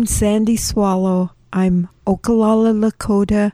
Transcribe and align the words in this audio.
I'm 0.00 0.06
Sandy 0.06 0.56
Swallow. 0.56 1.32
I'm 1.52 1.90
Oglala 2.06 2.72
Lakota 2.72 3.52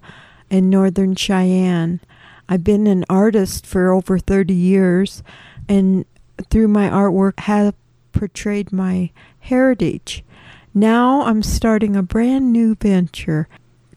and 0.48 0.70
Northern 0.70 1.16
Cheyenne. 1.16 2.00
I've 2.48 2.62
been 2.62 2.86
an 2.86 3.04
artist 3.10 3.66
for 3.66 3.90
over 3.90 4.20
30 4.20 4.54
years 4.54 5.24
and 5.68 6.04
through 6.48 6.68
my 6.68 6.88
artwork 6.88 7.40
have 7.40 7.74
portrayed 8.12 8.70
my 8.70 9.10
heritage. 9.40 10.24
Now 10.72 11.22
I'm 11.22 11.42
starting 11.42 11.96
a 11.96 12.02
brand 12.04 12.52
new 12.52 12.76
venture 12.76 13.48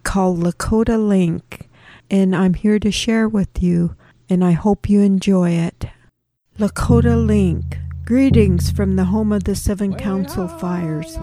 called 0.02 0.40
Lakota 0.40 0.98
Link 0.98 1.70
and 2.10 2.36
I'm 2.36 2.56
here 2.56 2.80
to 2.80 2.90
share 2.90 3.30
with 3.30 3.62
you 3.62 3.96
and 4.28 4.44
I 4.44 4.54
hope 4.54 4.90
you 4.90 5.02
enjoy 5.02 5.52
it. 5.52 5.86
Lakota 6.58 7.16
Link. 7.16 7.78
Greetings 8.06 8.72
from 8.72 8.96
the 8.96 9.04
home 9.04 9.32
of 9.32 9.44
the 9.44 9.56
Seven 9.56 9.94
Council 9.94 10.48
Fires, 10.48 11.16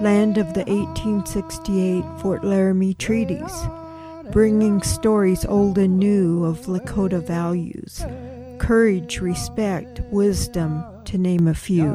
land 0.00 0.38
of 0.38 0.54
the 0.54 0.64
1868 0.64 2.02
Fort 2.20 2.42
Laramie 2.42 2.94
treaties 2.94 3.52
bringing 4.32 4.80
stories 4.80 5.44
old 5.44 5.76
and 5.76 5.98
new 5.98 6.44
of 6.44 6.60
Lakota 6.66 7.22
values 7.22 8.04
courage, 8.58 9.20
respect, 9.20 10.00
wisdom, 10.10 10.84
to 11.04 11.18
name 11.18 11.48
a 11.48 11.54
few. 11.54 11.92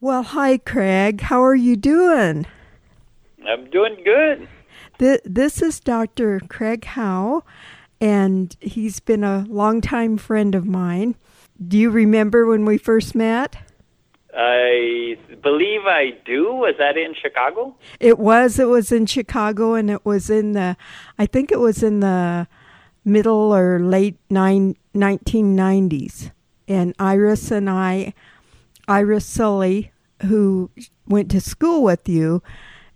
Well, 0.00 0.22
hi, 0.22 0.58
Craig. 0.58 1.22
How 1.22 1.42
are 1.42 1.56
you 1.56 1.76
doing? 1.76 2.46
I'm 3.48 3.68
doing 3.70 3.96
good. 4.04 4.46
This 4.98 5.60
is 5.60 5.78
Dr. 5.78 6.40
Craig 6.48 6.86
Howe, 6.86 7.44
and 8.00 8.56
he's 8.60 8.98
been 8.98 9.24
a 9.24 9.44
longtime 9.48 10.16
friend 10.16 10.54
of 10.54 10.66
mine. 10.66 11.16
Do 11.66 11.76
you 11.76 11.90
remember 11.90 12.46
when 12.46 12.64
we 12.64 12.78
first 12.78 13.14
met? 13.14 13.56
I 14.34 15.18
believe 15.42 15.82
I 15.84 16.12
do. 16.24 16.54
Was 16.54 16.76
that 16.78 16.96
in 16.96 17.14
Chicago? 17.14 17.76
It 18.00 18.18
was. 18.18 18.58
It 18.58 18.68
was 18.68 18.90
in 18.90 19.04
Chicago, 19.04 19.74
and 19.74 19.90
it 19.90 20.04
was 20.04 20.30
in 20.30 20.52
the, 20.52 20.76
I 21.18 21.26
think 21.26 21.52
it 21.52 21.60
was 21.60 21.82
in 21.82 22.00
the 22.00 22.46
middle 23.04 23.54
or 23.54 23.80
late 23.80 24.16
nine, 24.30 24.76
1990s. 24.94 26.32
And 26.68 26.94
Iris 26.98 27.50
and 27.50 27.68
I, 27.68 28.14
Iris 28.88 29.26
Sully, 29.26 29.92
who 30.22 30.70
went 31.06 31.30
to 31.32 31.40
school 31.40 31.82
with 31.82 32.08
you, 32.08 32.42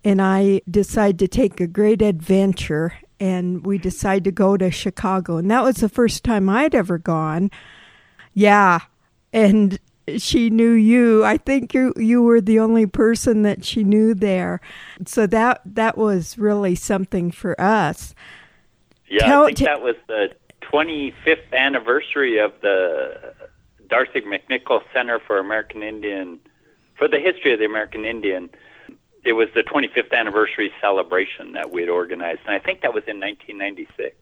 and 0.03 0.21
I 0.21 0.61
decided 0.69 1.19
to 1.19 1.27
take 1.27 1.59
a 1.59 1.67
great 1.67 2.01
adventure 2.01 2.93
and 3.19 3.65
we 3.65 3.77
decided 3.77 4.23
to 4.23 4.31
go 4.31 4.57
to 4.57 4.71
Chicago. 4.71 5.37
And 5.37 5.49
that 5.51 5.63
was 5.63 5.77
the 5.77 5.89
first 5.89 6.23
time 6.23 6.49
I'd 6.49 6.73
ever 6.73 6.97
gone. 6.97 7.51
Yeah. 8.33 8.79
And 9.31 9.79
she 10.17 10.49
knew 10.49 10.71
you. 10.71 11.23
I 11.23 11.37
think 11.37 11.73
you 11.73 11.93
you 11.95 12.23
were 12.23 12.41
the 12.41 12.59
only 12.59 12.87
person 12.87 13.43
that 13.43 13.63
she 13.63 13.83
knew 13.83 14.13
there. 14.13 14.59
So 15.05 15.27
that 15.27 15.61
that 15.65 15.97
was 15.97 16.37
really 16.37 16.75
something 16.75 17.31
for 17.31 17.59
us. 17.61 18.15
Yeah, 19.07 19.25
Tell, 19.25 19.43
I 19.43 19.45
think 19.47 19.57
t- 19.59 19.65
that 19.65 19.81
was 19.81 19.95
the 20.07 20.29
25th 20.63 21.53
anniversary 21.53 22.39
of 22.39 22.53
the 22.61 23.33
D'Arcy 23.89 24.21
McNickle 24.21 24.81
Center 24.93 25.19
for 25.19 25.37
American 25.37 25.83
Indian 25.83 26.39
for 26.97 27.07
the 27.07 27.19
history 27.19 27.53
of 27.53 27.59
the 27.59 27.65
American 27.65 28.05
Indian 28.05 28.49
it 29.23 29.33
was 29.33 29.49
the 29.53 29.61
25th 29.61 30.11
anniversary 30.11 30.71
celebration 30.81 31.53
that 31.53 31.71
we 31.71 31.81
had 31.81 31.89
organized, 31.89 32.41
and 32.45 32.55
I 32.55 32.59
think 32.59 32.81
that 32.81 32.93
was 32.93 33.03
in 33.07 33.19
1996. 33.19 34.15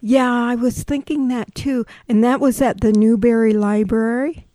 Yeah, 0.00 0.30
I 0.30 0.54
was 0.54 0.82
thinking 0.82 1.28
that 1.28 1.54
too, 1.54 1.86
and 2.08 2.22
that 2.24 2.40
was 2.40 2.60
at 2.60 2.80
the 2.80 2.92
Newberry 2.92 3.52
Library. 3.52 4.46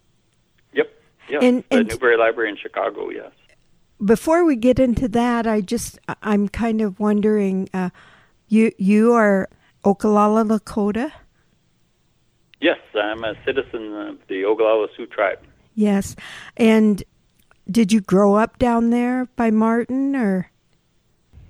Yep, 0.74 0.90
yeah, 1.30 1.40
and, 1.42 1.64
the 1.70 1.78
and 1.78 1.88
Newberry 1.88 2.18
Library 2.18 2.50
in 2.50 2.58
Chicago. 2.58 3.10
Yes. 3.10 3.32
Before 4.04 4.46
we 4.46 4.56
get 4.56 4.78
into 4.78 5.08
that, 5.10 5.48
I 5.48 5.62
just 5.62 5.98
I'm 6.22 6.50
kind 6.50 6.82
of 6.82 7.00
wondering, 7.00 7.70
uh, 7.74 7.90
you 8.48 8.72
you 8.78 9.14
are 9.14 9.50
Oglala 9.84 10.46
Lakota. 10.46 11.12
Yes, 12.60 12.80
I'm 12.94 13.24
a 13.24 13.36
citizen 13.46 13.94
of 13.94 14.18
the 14.28 14.44
Oglala 14.44 14.88
Sioux 14.96 15.08
tribe. 15.08 15.40
Yes, 15.74 16.16
and 16.58 17.04
did 17.70 17.92
you 17.92 18.02
grow 18.02 18.36
up 18.36 18.58
down 18.58 18.90
there 18.90 19.28
by 19.36 19.52
Martin 19.52 20.16
or? 20.16 20.50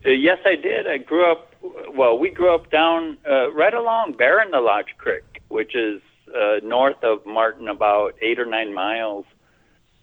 Uh, 0.06 0.10
yes, 0.10 0.40
I 0.46 0.56
did. 0.56 0.88
I 0.88 0.98
grew 0.98 1.32
up. 1.32 1.54
Well, 1.94 2.18
we 2.18 2.30
grew 2.30 2.54
up 2.54 2.72
down 2.72 3.18
uh, 3.30 3.52
right 3.52 3.74
along 3.74 4.14
Bear 4.14 4.42
in 4.42 4.52
the 4.52 4.60
Lodge 4.60 4.96
Creek, 4.98 5.42
which 5.50 5.76
is 5.76 6.02
uh, 6.36 6.58
north 6.64 7.04
of 7.04 7.26
Martin, 7.26 7.68
about 7.68 8.16
eight 8.22 8.40
or 8.40 8.46
nine 8.46 8.74
miles. 8.74 9.26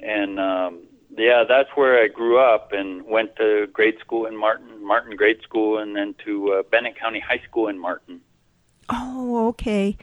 And 0.01 0.39
um, 0.39 0.83
yeah, 1.17 1.45
that's 1.49 1.71
where 1.75 2.03
I 2.03 2.09
grew 2.09 2.39
up 2.39 2.73
and 2.73 3.05
went 3.07 3.37
to 3.37 3.67
grade 3.73 3.99
school 4.01 4.27
in 4.27 4.37
Martin, 4.37 4.85
Martin 4.85 5.17
grade 5.17 5.41
school, 5.43 5.79
and 5.79 5.97
then 5.97 6.15
to 6.25 6.53
uh, 6.53 6.63
Bennett 6.71 6.99
County 6.99 7.21
High 7.21 7.43
School 7.49 7.69
in 7.69 7.79
Martin. 7.79 8.21
Oh, 8.89 9.49
okay. 9.49 9.97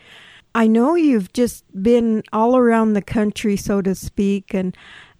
I 0.53 0.67
know 0.67 0.95
you've 0.95 1.31
just 1.33 1.63
been 1.81 2.23
all 2.33 2.57
around 2.57 2.93
the 2.93 3.01
country, 3.01 3.55
so 3.55 3.81
to 3.81 3.95
speak, 3.95 4.53
and 4.53 4.75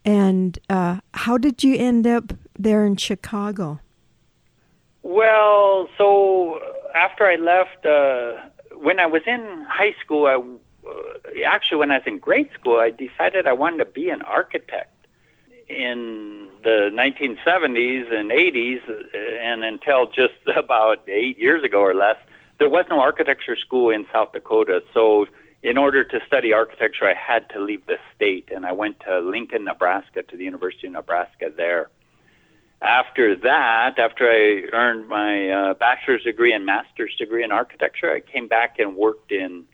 and 0.06 0.58
uh, 0.70 1.00
how 1.14 1.38
did 1.38 1.64
you 1.64 1.76
end 1.76 2.08
up 2.08 2.34
there 2.58 2.86
in 2.86 2.96
Chicago? 2.96 3.80
Well, 5.04 5.90
so 5.98 6.60
after 6.94 7.26
I 7.26 7.36
left, 7.36 7.86
uh, 7.86 8.34
when 8.78 9.00
I 9.00 9.06
was 9.06 9.22
in 9.26 9.66
high 9.68 9.96
school, 10.04 10.26
I, 10.26 10.36
uh, 10.36 10.94
actually, 11.46 11.78
when 11.78 11.92
I 11.92 11.98
was 11.98 12.08
in 12.08 12.20
grade 12.20 12.50
school, 12.60 12.78
I 12.80 12.92
decided 12.92 13.48
I 13.48 13.54
wanted 13.54 13.78
to 13.78 13.86
be 13.86 14.10
an 14.10 14.22
architect. 14.22 14.90
In 15.70 16.50
the 16.64 16.90
1970s 16.92 18.14
and 18.14 18.30
80s, 18.30 18.82
uh, 18.90 19.18
and 19.42 19.64
until 19.64 20.08
just 20.08 20.34
about 20.56 21.08
eight 21.08 21.40
years 21.40 21.64
ago 21.64 21.80
or 21.80 21.94
less, 21.94 22.18
there 22.60 22.70
was 22.70 22.86
no 22.90 23.00
architecture 23.00 23.56
school 23.56 23.90
in 23.90 24.06
South 24.12 24.34
Dakota. 24.34 24.84
So 24.94 25.26
in 25.64 25.78
order 25.78 26.04
to 26.04 26.20
study 26.26 26.54
architecture, 26.54 27.08
I 27.08 27.14
had 27.14 27.50
to 27.52 27.60
leave 27.60 27.86
the 27.86 27.98
state, 28.16 28.50
and 28.54 28.66
I 28.66 28.72
went 28.72 29.00
to 29.02 29.20
Lincoln, 29.20 29.66
Nebraska, 29.66 30.24
to 30.24 30.38
the 30.38 30.44
University 30.44 30.88
of 30.88 30.94
Nebraska 30.94 31.52
there. 31.56 31.90
After 32.82 33.36
that, 33.36 34.00
after 34.00 34.28
I 34.28 34.76
earned 34.76 35.08
my 35.08 35.50
uh, 35.50 35.74
bachelor's 35.76 36.24
degree 36.24 36.52
and 36.52 36.66
master's 36.66 37.16
degree 37.16 37.44
in 37.44 37.52
architecture, 37.52 38.12
I 38.12 38.22
came 38.22 38.48
back 38.48 38.80
and 38.80 38.96
worked 38.96 39.32
in 39.32 39.66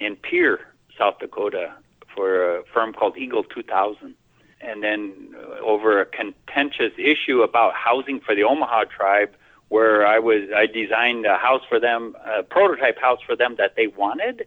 in 0.00 0.16
Pierre, 0.16 0.72
South 0.98 1.18
Dakota, 1.20 1.74
for 2.14 2.58
a 2.58 2.64
firm 2.72 2.92
called 2.92 3.16
Eagle 3.16 3.44
2000. 3.44 4.14
And 4.62 4.82
then 4.82 5.34
uh, 5.36 5.60
over 5.64 6.00
a 6.00 6.06
contentious 6.06 6.92
issue 6.98 7.42
about 7.42 7.74
housing 7.74 8.18
for 8.18 8.34
the 8.34 8.42
Omaha 8.42 8.84
tribe, 8.84 9.30
where 9.68 10.04
I 10.04 10.18
was, 10.18 10.48
I 10.56 10.66
designed 10.66 11.26
a 11.26 11.36
house 11.36 11.62
for 11.68 11.78
them, 11.78 12.16
a 12.26 12.42
prototype 12.42 12.98
house 12.98 13.20
for 13.24 13.36
them 13.36 13.54
that 13.58 13.76
they 13.76 13.86
wanted 13.86 14.46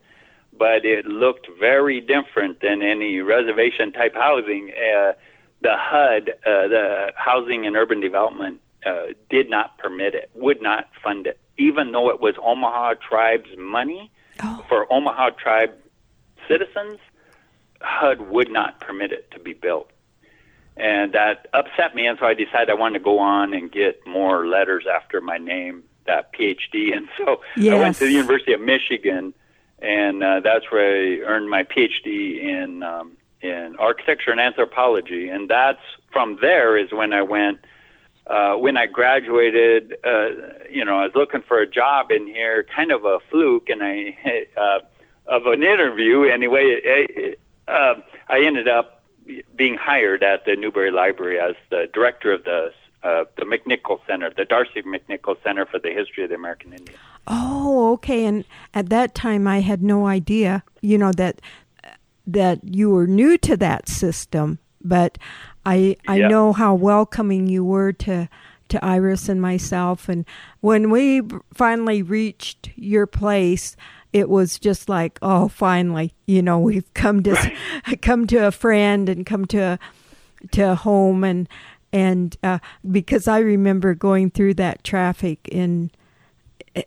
but 0.58 0.86
it 0.86 1.06
looked 1.06 1.48
very 1.60 2.00
different 2.02 2.62
than 2.62 2.82
any 2.82 3.20
reservation 3.20 3.92
type 3.92 4.14
housing. 4.14 4.72
Uh, 4.72 5.14
the 5.62 5.76
HUD, 5.76 6.30
uh, 6.46 6.68
the 6.68 7.14
Housing 7.16 7.66
and 7.66 7.76
Urban 7.76 8.02
Development, 8.02 8.60
uh, 8.86 9.14
did 9.30 9.50
not 9.50 9.78
permit 9.78 10.14
it, 10.14 10.30
would 10.36 10.62
not 10.62 10.90
fund 11.02 11.26
it, 11.26 11.40
even 11.58 11.92
though 11.92 12.10
it 12.10 12.20
was 12.20 12.36
Omaha 12.42 12.96
Tribe's 12.96 13.58
money 13.58 14.12
oh. 14.44 14.66
for 14.68 14.92
Omaha 14.92 15.32
Tribe 15.32 15.74
citizens. 16.48 17.00
HUD 17.82 18.22
would 18.30 18.50
not 18.50 18.80
permit 18.80 19.12
it 19.12 19.30
to 19.32 19.40
be 19.40 19.54
built. 19.54 19.90
And 20.76 21.14
that 21.14 21.48
upset 21.54 21.96
me, 21.96 22.08
and 22.08 22.18
so 22.18 22.26
I 22.26 22.34
decided 22.34 22.70
I 22.70 22.74
wanted 22.74 23.00
to 23.00 23.04
go 23.04 23.20
on 23.20 23.54
and 23.54 23.72
get 23.72 24.06
more 24.08 24.48
letters 24.48 24.86
after 24.92 25.22
my 25.22 25.38
name, 25.38 25.84
that 26.08 26.34
PhD. 26.34 26.94
And 26.96 27.08
so 27.18 27.42
yes. 27.56 27.74
I 27.74 27.80
went 27.80 27.96
to 27.98 28.06
the 28.06 28.12
University 28.12 28.54
of 28.54 28.62
Michigan 28.62 29.34
and 29.84 30.24
uh, 30.24 30.40
that's 30.40 30.72
where 30.72 30.96
I 30.96 31.20
earned 31.26 31.50
my 31.50 31.64
PhD 31.64 32.42
in 32.42 32.82
um, 32.84 33.18
in 33.42 33.76
architecture 33.78 34.32
and 34.32 34.40
anthropology. 34.40 35.28
And 35.28 35.50
that's 35.50 35.82
from 36.12 36.38
there 36.42 36.78
is 36.78 36.92
when 36.92 37.14
I 37.14 37.22
went. 37.22 37.60
Uh, 38.26 38.54
when 38.54 38.78
I 38.78 38.86
graduated, 38.86 39.98
uh, 40.06 40.30
you 40.72 40.86
know, 40.86 41.00
I 41.00 41.04
was 41.04 41.12
looking 41.14 41.42
for 41.42 41.60
a 41.60 41.68
job 41.68 42.10
in 42.10 42.26
here, 42.26 42.66
kind 42.74 42.94
of 42.94 43.04
a 43.04 43.20
fluke, 43.30 43.68
and 43.68 43.84
I 43.84 44.16
uh, 44.58 44.80
of 45.28 45.46
an 45.46 45.62
interview 45.62 46.24
anyway. 46.24 46.80
It, 46.82 47.40
uh, 47.68 47.96
I 48.30 48.46
ended 48.46 48.70
up 48.70 49.04
being 49.58 49.76
hired 49.76 50.24
at 50.24 50.46
the 50.46 50.56
Newberry 50.56 50.92
Library 50.92 51.38
as 51.38 51.56
the 51.70 51.90
director 51.94 52.32
of 52.32 52.46
the 52.46 52.72
uh, 53.04 53.26
the 53.36 53.44
McNickle 53.44 54.00
Center, 54.08 54.30
the 54.30 54.46
D'Arcy 54.46 54.82
McNickle 54.84 55.36
Center 55.44 55.66
for 55.66 55.78
the 55.78 55.92
History 55.92 56.24
of 56.24 56.30
the 56.30 56.36
American 56.36 56.72
Indian. 56.72 56.98
Oh, 57.28 57.94
okay. 57.94 58.26
And 58.26 58.44
at 58.74 58.90
that 58.90 59.16
time, 59.16 59.48
I 59.48 59.62
had 59.62 59.82
no 59.82 60.08
idea, 60.08 60.64
you 60.82 60.98
know, 60.98 61.12
that 61.14 61.42
that 62.26 62.60
you 62.64 62.90
were 62.90 63.08
new 63.08 63.38
to 63.40 63.58
that 63.58 63.88
system. 63.88 64.60
But 64.82 65.18
I 65.66 65.96
I 66.08 66.20
know 66.20 66.54
how 66.54 66.76
welcoming 66.76 67.48
you 67.48 67.64
were 67.64 67.94
to 67.94 68.30
to 68.70 68.84
Iris 68.84 69.30
and 69.30 69.42
myself. 69.42 70.10
And 70.10 70.26
when 70.62 70.90
we 70.90 71.22
finally 71.54 72.02
reached 72.02 72.72
your 72.76 73.06
place, 73.06 73.76
it 74.14 74.30
was 74.30 74.60
just 74.60 74.90
like, 74.90 75.20
oh, 75.22 75.48
finally, 75.48 76.14
you 76.26 76.42
know, 76.42 76.60
we've 76.60 76.94
come 76.94 77.24
to 77.24 77.34
right. 77.34 78.02
come 78.02 78.28
to 78.28 78.48
a 78.48 78.52
friend 78.52 79.10
and 79.10 79.26
come 79.26 79.46
to 79.46 79.58
a, 79.60 79.80
to 80.52 80.72
a 80.72 80.76
home 80.76 81.24
and 81.24 81.48
and 81.92 82.36
uh, 82.42 82.58
because 82.90 83.28
I 83.28 83.40
remember 83.40 83.94
going 83.94 84.32
through 84.32 84.56
that 84.56 84.84
traffic 84.84 85.48
in 85.50 85.92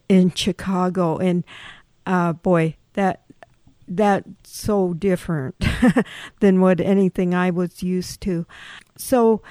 in 0.08 0.32
Chicago, 0.32 1.18
and 1.18 1.44
uh, 2.06 2.32
boy, 2.32 2.76
that 2.94 3.22
that's 3.88 4.28
so 4.44 4.94
different 4.94 5.54
than 6.40 6.60
what 6.60 6.80
anything 6.80 7.34
I 7.34 7.50
was 7.50 7.82
used 7.82 8.20
to. 8.22 8.46
So. 8.96 9.42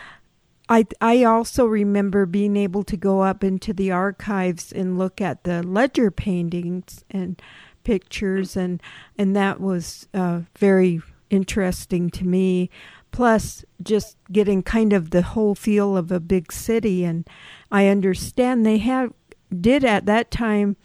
I 0.67 0.87
I 0.99 1.23
also 1.23 1.67
remember 1.67 2.25
being 2.25 2.57
able 2.57 2.81
to 2.85 2.97
go 2.97 3.21
up 3.21 3.43
into 3.43 3.71
the 3.71 3.91
archives 3.91 4.71
and 4.71 4.97
look 4.97 5.21
at 5.21 5.43
the 5.43 5.61
ledger 5.61 6.09
paintings 6.09 7.05
and 7.11 7.39
pictures 7.85 8.57
and 8.57 8.81
and 9.17 9.35
that 9.35 9.61
was 9.61 10.07
uh, 10.13 10.41
very 10.57 11.01
interesting 11.29 12.09
to 12.09 12.25
me 12.25 12.69
plus 13.11 13.63
just 13.81 14.17
getting 14.29 14.61
kind 14.61 14.91
of 14.91 15.11
the 15.11 15.21
whole 15.21 15.55
feel 15.55 15.95
of 15.95 16.11
a 16.11 16.19
big 16.19 16.51
city 16.51 17.05
and 17.05 17.25
I 17.71 17.87
understand 17.87 18.65
they 18.65 18.79
have 18.79 19.13
did 19.61 19.83
at 19.83 20.05
that 20.05 20.31
time 20.31 20.75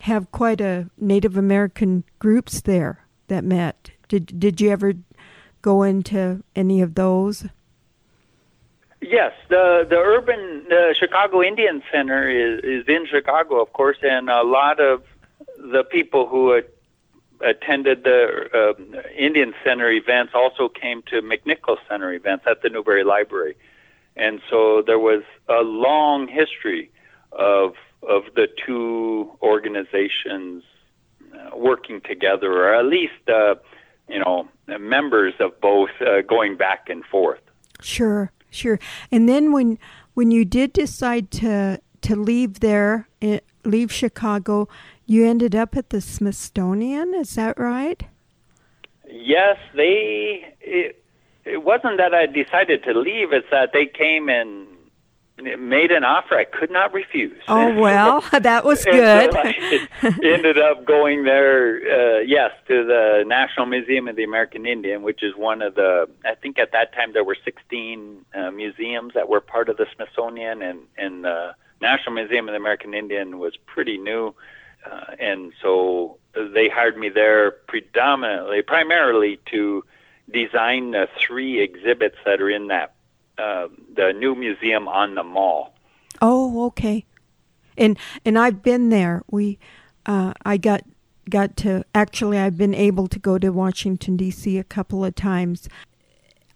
have 0.00 0.30
quite 0.30 0.60
a 0.60 0.88
Native 0.96 1.36
American 1.36 2.04
groups 2.18 2.60
there 2.60 3.06
that 3.28 3.44
met. 3.44 3.90
Did 4.08 4.38
did 4.38 4.60
you 4.60 4.70
ever 4.70 4.94
go 5.62 5.82
into 5.82 6.42
any 6.54 6.80
of 6.80 6.94
those? 6.94 7.46
Yes, 9.00 9.32
the 9.48 9.86
the 9.88 9.96
urban 9.96 10.64
the 10.68 10.94
Chicago 10.98 11.42
Indian 11.42 11.82
Center 11.92 12.28
is 12.28 12.60
is 12.64 12.88
in 12.88 13.06
Chicago, 13.06 13.60
of 13.60 13.72
course, 13.72 13.98
and 14.02 14.28
a 14.28 14.42
lot 14.42 14.80
of 14.80 15.02
the 15.58 15.84
people 15.84 16.26
who 16.26 16.52
had 16.52 16.66
attended 17.40 18.02
the 18.02 18.74
um, 18.78 18.96
Indian 19.16 19.54
Center 19.64 19.90
events 19.90 20.32
also 20.34 20.68
came 20.68 21.02
to 21.02 21.22
McNickle's 21.22 21.78
Center 21.88 22.12
events 22.12 22.44
at 22.48 22.62
the 22.62 22.68
Newberry 22.68 23.04
Library, 23.04 23.56
and 24.16 24.40
so 24.50 24.82
there 24.84 24.98
was 24.98 25.22
a 25.48 25.62
long 25.62 26.26
history 26.26 26.90
of 27.32 27.74
of 28.02 28.22
the 28.34 28.48
two 28.66 29.30
organizations 29.42 30.62
uh, 31.34 31.56
working 31.56 32.00
together, 32.02 32.50
or 32.52 32.74
at 32.74 32.86
least 32.86 33.28
uh, 33.28 33.54
you 34.08 34.18
know 34.18 34.48
members 34.78 35.34
of 35.40 35.60
both 35.60 35.90
uh, 36.00 36.22
going 36.22 36.56
back 36.56 36.88
and 36.88 37.04
forth. 37.04 37.40
Sure, 37.80 38.32
sure. 38.50 38.78
And 39.10 39.28
then 39.28 39.52
when 39.52 39.78
when 40.14 40.30
you 40.30 40.44
did 40.44 40.72
decide 40.72 41.30
to 41.32 41.80
to 42.02 42.16
leave 42.16 42.60
there, 42.60 43.08
eh, 43.20 43.40
leave 43.64 43.92
Chicago, 43.92 44.68
you 45.06 45.26
ended 45.26 45.54
up 45.54 45.76
at 45.76 45.90
the 45.90 46.00
Smithsonian, 46.00 47.14
is 47.14 47.34
that 47.34 47.58
right? 47.58 48.02
Yes, 49.10 49.56
they. 49.74 50.54
It, 50.60 51.02
it 51.44 51.64
wasn't 51.64 51.96
that 51.96 52.14
I 52.14 52.26
decided 52.26 52.84
to 52.84 52.92
leave; 52.92 53.32
it's 53.32 53.46
that 53.50 53.70
they 53.72 53.86
came 53.86 54.28
and 54.28 54.66
made 55.42 55.90
an 55.90 56.04
offer 56.04 56.36
I 56.36 56.44
could 56.44 56.70
not 56.70 56.92
refuse. 56.92 57.40
Oh 57.48 57.74
well, 57.80 58.24
that 58.32 58.64
was 58.64 58.84
good. 58.90 59.32
so 59.32 60.08
ended 60.22 60.58
up 60.58 60.84
going 60.84 61.24
there, 61.24 61.76
uh, 61.76 62.18
yes, 62.20 62.52
to 62.68 62.84
the 62.84 63.24
National 63.26 63.66
Museum 63.66 64.08
of 64.08 64.16
the 64.16 64.24
American 64.24 64.66
Indian, 64.66 65.02
which 65.02 65.22
is 65.22 65.34
one 65.36 65.62
of 65.62 65.74
the. 65.74 66.08
I 66.24 66.34
think 66.34 66.58
at 66.58 66.72
that 66.72 66.92
time 66.94 67.12
there 67.12 67.24
were 67.24 67.36
16 67.44 68.24
uh, 68.34 68.50
museums 68.50 69.14
that 69.14 69.28
were 69.28 69.40
part 69.40 69.68
of 69.68 69.76
the 69.76 69.86
Smithsonian, 69.94 70.62
and 70.62 70.80
and 70.96 71.24
the 71.24 71.54
National 71.80 72.14
Museum 72.14 72.48
of 72.48 72.52
the 72.52 72.58
American 72.58 72.94
Indian 72.94 73.38
was 73.38 73.56
pretty 73.66 73.98
new. 73.98 74.34
Uh, 74.88 75.14
and 75.18 75.52
so 75.60 76.18
they 76.34 76.68
hired 76.68 76.96
me 76.96 77.08
there 77.08 77.50
predominantly, 77.50 78.62
primarily 78.62 79.38
to 79.50 79.84
design 80.32 80.92
the 80.92 81.08
three 81.18 81.60
exhibits 81.60 82.16
that 82.24 82.40
are 82.40 82.50
in 82.50 82.68
that 82.68 82.94
uh, 83.38 83.68
the 83.94 84.12
new 84.12 84.34
museum 84.34 84.88
on 84.88 85.14
the 85.14 85.22
mall. 85.22 85.74
Oh, 86.20 86.66
okay. 86.66 87.04
And 87.76 87.96
and 88.24 88.38
I've 88.38 88.62
been 88.62 88.88
there. 88.88 89.22
We, 89.30 89.58
uh, 90.06 90.32
I 90.44 90.56
got 90.56 90.82
got 91.30 91.56
to 91.58 91.84
actually 91.94 92.38
I've 92.38 92.56
been 92.56 92.74
able 92.74 93.06
to 93.08 93.18
go 93.18 93.38
to 93.38 93.50
Washington 93.50 94.16
D.C. 94.16 94.58
a 94.58 94.64
couple 94.64 95.04
of 95.04 95.14
times. 95.14 95.68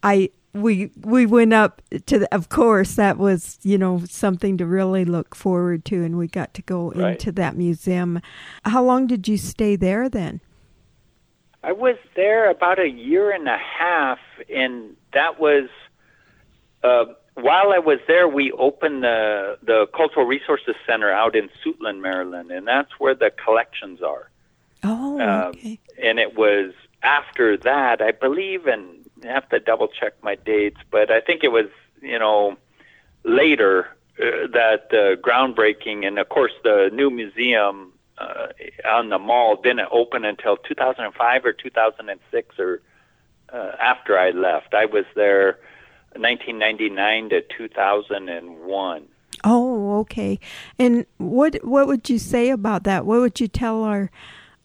I 0.03 0.31
we 0.55 0.91
we 1.01 1.25
went 1.27 1.53
up 1.53 1.81
to 2.07 2.21
the, 2.21 2.35
of 2.35 2.49
course 2.49 2.95
that 2.97 3.17
was 3.17 3.59
you 3.63 3.79
know 3.79 4.03
something 4.07 4.57
to 4.59 4.67
really 4.67 5.05
look 5.05 5.35
forward 5.35 5.85
to 5.87 6.05
and 6.05 6.19
we 6.19 6.27
got 6.27 6.53
to 6.55 6.63
go 6.63 6.91
right. 6.93 7.13
into 7.13 7.33
that 7.33 7.57
museum 7.57 8.21
how 8.65 8.83
long 8.83 9.07
did 9.07 9.27
you 9.27 9.39
stay 9.39 9.77
there 9.77 10.11
then 10.11 10.41
i 11.63 11.73
was 11.73 11.97
there 12.17 12.51
about 12.51 12.79
a 12.79 12.91
year 12.91 13.31
and 13.31 13.49
a 13.49 13.57
half 13.57 14.19
and 14.55 14.95
that 15.15 15.41
was 15.41 15.71
uh, 16.85 17.05
while 17.35 17.73
i 17.73 17.79
was 17.79 17.99
there 18.07 18.29
we 18.29 18.53
opened 18.53 19.03
the 19.03 19.59
the 19.63 19.87
cultural 19.97 20.27
resources 20.27 20.75
center 20.87 21.11
out 21.11 21.35
in 21.35 21.49
suitland 21.65 22.01
maryland 22.01 22.51
and 22.51 22.67
that's 22.67 22.93
where 22.99 23.15
the 23.15 23.31
collections 23.45 24.03
are 24.03 24.31
oh 24.85 25.21
uh, 25.21 25.49
okay. 25.49 25.79
and 26.03 26.19
it 26.19 26.37
was 26.37 26.73
after 27.03 27.57
that 27.57 28.01
i 28.03 28.11
believe 28.11 28.67
and 28.67 29.03
I 29.25 29.33
have 29.33 29.49
to 29.51 29.61
double 29.61 29.89
check 29.89 30.15
my 30.23 30.35
dates, 30.35 30.79
but 30.91 31.11
I 31.11 31.21
think 31.21 31.45
it 31.45 31.53
was 31.53 31.67
you 32.01 32.19
know 32.19 32.57
later 33.25 33.89
uh, 34.19 34.49
that 34.53 34.89
uh, 34.91 35.21
groundbreaking, 35.21 36.07
and 36.07 36.19
of 36.19 36.29
course 36.29 36.53
the 36.65 36.91
new 36.93 37.11
museum 37.11 37.93
uh, 38.19 38.49
on 38.89 39.09
the 39.09 39.19
mall 39.19 39.57
didn't 39.57 39.89
open 39.91 40.25
until 40.25 40.57
2005 40.57 41.45
or 41.45 41.53
2006 41.53 42.59
or 42.59 42.81
uh, 43.53 43.73
after 43.81 44.19
I 44.19 44.31
left. 44.31 44.75
I 44.75 44.87
was 44.87 45.05
there 45.15 45.59
1999 46.15 47.31
to 47.31 47.43
2001. 47.57 49.09
Oh, 49.45 49.99
okay. 50.01 50.39
And 50.79 51.07
what 51.19 51.57
what 51.65 51.87
would 51.87 52.09
you 52.09 52.19
say 52.19 52.51
about 52.51 52.85
that? 52.85 53.07
What 53.07 53.21
would 53.21 53.41
you 53.41 53.49
tell 53.49 53.83
our 53.83 54.11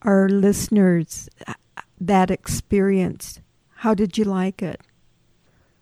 our 0.04 0.30
listeners 0.30 1.30
uh, 1.48 1.54
that 2.00 2.30
experience? 2.30 3.40
How 3.76 3.94
did 3.94 4.18
you 4.18 4.24
like 4.24 4.62
it? 4.62 4.82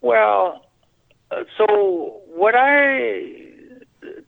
Well, 0.01 0.65
uh, 1.31 1.43
so 1.57 2.21
what 2.27 2.55
I 2.55 3.33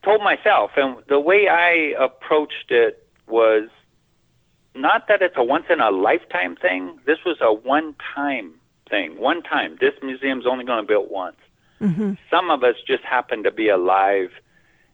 told 0.03 0.21
myself 0.23 0.71
and 0.75 0.97
the 1.07 1.19
way 1.19 1.47
I 1.47 1.93
approached 1.99 2.71
it 2.71 3.07
was 3.27 3.69
not 4.73 5.07
that 5.07 5.21
it's 5.21 5.35
a 5.37 5.43
once 5.43 5.65
in 5.69 5.79
a 5.79 5.91
lifetime 5.91 6.55
thing. 6.55 6.99
This 7.05 7.19
was 7.25 7.37
a 7.41 7.53
one 7.53 7.95
time 8.15 8.53
thing. 8.89 9.17
One 9.19 9.41
time. 9.43 9.77
This 9.79 9.93
museum's 10.01 10.45
only 10.45 10.65
going 10.65 10.79
to 10.79 10.83
be 10.83 10.93
built 10.93 11.11
once. 11.11 11.37
Mm-hmm. 11.81 12.13
Some 12.29 12.49
of 12.49 12.63
us 12.63 12.75
just 12.85 13.03
happen 13.03 13.43
to 13.43 13.51
be 13.51 13.69
alive 13.69 14.31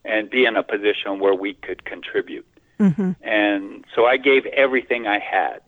and 0.06 0.30
be 0.30 0.46
in 0.46 0.56
a 0.56 0.64
position 0.64 1.20
where 1.20 1.34
we 1.34 1.54
could 1.54 1.86
contribute. 1.86 2.48
Mm-hmm. 2.80 3.12
And 3.22 3.86
so 3.96 4.06
I 4.06 4.18
gave 4.18 4.46
everything 4.48 5.08
I 5.08 5.20
had 5.20 5.62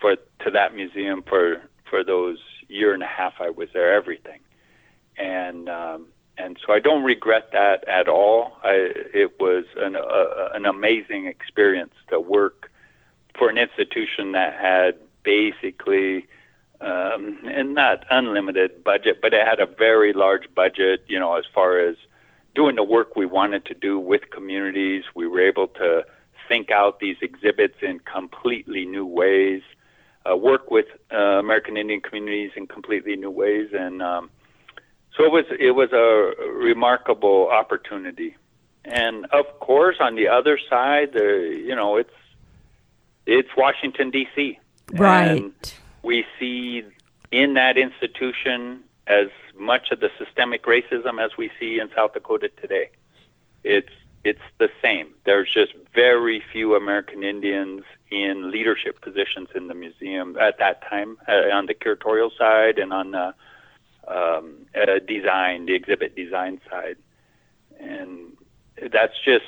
for 0.00 0.16
to 0.44 0.50
that 0.52 0.74
museum 0.74 1.22
for 1.22 1.62
for 1.88 2.04
those 2.04 2.38
year 2.68 2.94
and 2.94 3.02
a 3.02 3.06
half 3.06 3.34
I 3.40 3.50
was 3.50 3.68
there, 3.72 3.92
everything, 3.92 4.40
and 5.18 5.68
um, 5.68 6.06
and 6.38 6.58
so 6.64 6.72
I 6.72 6.78
don't 6.78 7.02
regret 7.02 7.50
that 7.52 7.86
at 7.88 8.08
all. 8.08 8.56
I, 8.62 8.92
it 9.12 9.40
was 9.40 9.64
an 9.76 9.96
uh, 9.96 10.50
an 10.54 10.66
amazing 10.66 11.26
experience 11.26 11.94
to 12.08 12.20
work 12.20 12.70
for 13.36 13.48
an 13.48 13.58
institution 13.58 14.32
that 14.32 14.54
had 14.54 14.96
basically 15.22 16.26
um, 16.80 17.38
and 17.44 17.74
not 17.74 18.04
unlimited 18.10 18.82
budget, 18.84 19.20
but 19.20 19.32
it 19.34 19.46
had 19.46 19.60
a 19.60 19.66
very 19.66 20.12
large 20.12 20.52
budget. 20.54 21.04
You 21.08 21.18
know, 21.18 21.36
as 21.36 21.44
far 21.54 21.78
as 21.78 21.96
doing 22.54 22.76
the 22.76 22.84
work 22.84 23.16
we 23.16 23.26
wanted 23.26 23.64
to 23.66 23.74
do 23.74 23.98
with 23.98 24.30
communities, 24.30 25.04
we 25.14 25.26
were 25.26 25.40
able 25.40 25.68
to 25.68 26.04
think 26.48 26.70
out 26.70 26.98
these 27.00 27.16
exhibits 27.22 27.76
in 27.80 28.00
completely 28.00 28.84
new 28.84 29.06
ways 29.06 29.62
uh, 30.28 30.36
work 30.36 30.70
with 30.70 30.86
uh, 31.12 31.16
American 31.16 31.76
Indian 31.76 32.00
communities 32.00 32.50
in 32.56 32.66
completely 32.66 33.16
new 33.16 33.30
ways, 33.30 33.70
and 33.72 34.02
um, 34.02 34.30
so 35.16 35.24
it 35.24 35.32
was 35.32 35.44
it 35.58 35.72
was 35.72 35.92
a 35.92 36.48
remarkable 36.50 37.48
opportunity. 37.48 38.36
And 38.84 39.26
of 39.26 39.46
course, 39.60 39.96
on 40.00 40.16
the 40.16 40.28
other 40.28 40.58
side, 40.68 41.12
there 41.12 41.46
you 41.46 41.74
know 41.74 41.96
it's 41.96 42.10
it's 43.26 43.48
Washington 43.56 44.10
D.C. 44.10 44.58
Right. 44.92 45.30
And 45.30 45.74
we 46.02 46.24
see 46.38 46.84
in 47.30 47.54
that 47.54 47.76
institution 47.78 48.80
as 49.06 49.28
much 49.58 49.90
of 49.90 50.00
the 50.00 50.10
systemic 50.18 50.64
racism 50.64 51.22
as 51.22 51.36
we 51.36 51.50
see 51.58 51.78
in 51.78 51.90
South 51.94 52.14
Dakota 52.14 52.50
today. 52.60 52.90
It's 53.64 53.90
it's 54.22 54.40
the 54.58 54.68
same. 54.82 55.14
There's 55.24 55.50
just 55.50 55.72
very 55.94 56.42
few 56.52 56.74
American 56.74 57.24
Indians 57.24 57.82
in 58.10 58.50
leadership 58.50 59.00
positions 59.00 59.48
in 59.54 59.68
the 59.68 59.74
museum 59.74 60.36
at 60.38 60.58
that 60.58 60.82
time, 60.88 61.16
uh, 61.26 61.48
on 61.54 61.66
the 61.66 61.74
curatorial 61.74 62.30
side 62.36 62.78
and 62.78 62.92
on 62.92 63.12
the 63.12 63.34
um, 64.06 64.66
uh, 64.74 64.98
design, 65.06 65.64
the 65.66 65.74
exhibit 65.74 66.14
design 66.16 66.60
side. 66.68 66.96
And 67.78 68.36
that's 68.92 69.14
just 69.24 69.46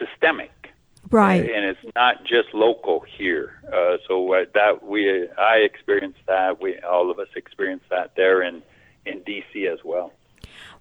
systemic. 0.00 0.63
Right. 1.10 1.40
and 1.40 1.64
it's 1.64 1.94
not 1.94 2.24
just 2.24 2.54
local 2.54 3.04
here. 3.16 3.60
Uh, 3.72 3.98
so 4.08 4.32
uh, 4.32 4.44
that 4.54 4.82
we, 4.82 5.28
I 5.38 5.56
experienced 5.56 6.20
that. 6.26 6.60
We, 6.60 6.78
all 6.80 7.10
of 7.10 7.18
us 7.18 7.28
experienced 7.36 7.88
that 7.90 8.12
there 8.16 8.42
in 8.42 8.62
in 9.06 9.20
DC 9.20 9.70
as 9.70 9.80
well. 9.84 10.12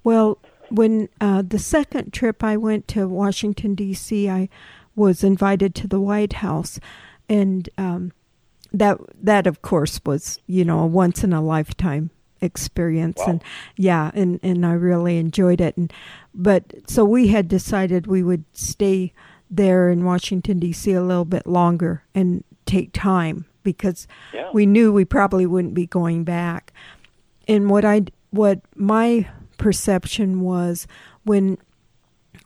Well, 0.04 0.38
when 0.70 1.10
uh, 1.20 1.44
the 1.46 1.60
second 1.60 2.14
trip 2.14 2.44
I 2.44 2.58
went 2.58 2.88
to 2.90 3.08
Washington 3.08 3.76
D.C., 3.76 4.30
I 4.30 4.50
was 4.96 5.24
invited 5.24 5.76
to 5.76 5.88
the 5.88 6.00
White 6.00 6.34
House, 6.34 6.80
and 7.28 7.70
um, 7.78 8.12
that 8.72 8.98
that 9.22 9.48
of 9.48 9.62
course 9.62 10.02
was 10.06 10.40
you 10.48 10.66
know 10.66 10.80
a 10.80 10.88
once 10.88 11.24
in 11.24 11.32
a 11.32 11.42
lifetime 11.42 12.10
experience 12.42 13.20
wow. 13.20 13.28
and 13.28 13.44
yeah 13.78 14.12
and 14.14 14.40
and 14.44 14.66
I 14.66 14.74
really 14.74 15.18
enjoyed 15.18 15.62
it 15.62 15.78
and 15.78 15.94
but 16.34 16.74
so 16.88 17.06
we 17.06 17.28
had 17.28 17.48
decided 17.48 18.06
we 18.06 18.22
would 18.22 18.44
stay 18.52 19.14
there 19.50 19.90
in 19.90 20.06
Washington 20.06 20.60
D.C. 20.60 20.92
a 20.92 21.02
little 21.02 21.26
bit 21.26 21.46
longer 21.46 22.04
and 22.16 22.44
take 22.66 22.92
time 22.94 23.46
because 23.64 24.08
yeah. 24.34 24.50
we 24.54 24.66
knew 24.66 24.92
we 24.92 25.06
probably 25.06 25.46
wouldn't 25.46 25.74
be 25.74 25.86
going 25.86 26.24
back. 26.24 26.74
And 27.48 27.70
what 27.70 27.86
I 27.86 28.04
what 28.32 28.62
my 28.76 29.28
perception 29.58 30.42
was 30.42 30.88
when 31.24 31.58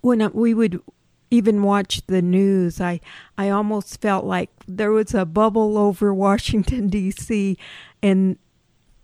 when 0.02 0.30
we 0.34 0.54
would 0.54 0.82
even 1.30 1.64
watch 1.64 2.02
the 2.08 2.22
news, 2.22 2.80
I 2.80 3.00
I 3.38 3.50
almost 3.50 4.02
felt 4.02 4.26
like 4.26 4.50
there 4.68 4.92
was 4.92 5.14
a 5.14 5.26
bubble 5.26 5.78
over 5.78 6.14
Washington 6.14 6.88
D.C. 6.88 7.58
and 8.02 8.38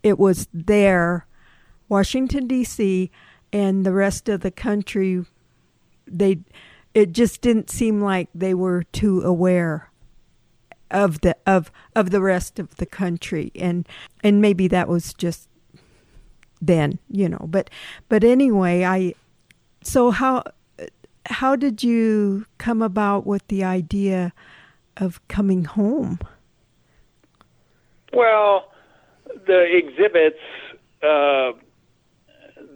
it 0.02 0.20
was 0.20 0.48
there, 0.54 1.26
Washington 1.90 2.48
D.C. 2.48 3.12
and 3.52 3.86
the 3.86 3.94
rest 3.94 4.30
of 4.30 4.42
the 4.42 4.52
country. 4.52 5.26
They 6.06 6.40
it 6.94 7.12
just 7.12 7.42
didn't 7.42 7.70
seem 7.70 8.02
like 8.02 8.30
they 8.34 8.54
were 8.54 8.84
too 8.84 9.22
aware 9.22 9.90
of 10.92 11.22
the 11.22 11.36
of 11.48 11.72
of 11.96 12.12
the 12.12 12.22
rest 12.22 12.60
of 12.60 12.76
the 12.76 12.86
country. 12.86 13.52
And 13.56 13.88
and 14.24 14.42
maybe 14.42 14.68
that 14.68 14.88
was 14.88 15.14
just 15.14 15.50
then 16.66 16.98
you 17.10 17.28
know 17.28 17.46
but 17.50 17.70
but 18.08 18.24
anyway 18.24 18.86
i 18.86 19.14
so 19.82 20.12
how 20.12 20.42
how 21.26 21.56
did 21.56 21.84
you 21.84 22.46
come 22.58 22.82
about 22.82 23.26
with 23.26 23.46
the 23.48 23.64
idea 23.64 24.34
of 24.98 25.26
coming 25.28 25.66
home? 25.66 26.20
Well 28.12 28.72
the 29.48 29.64
exhibits 29.76 30.40
uh 31.02 31.52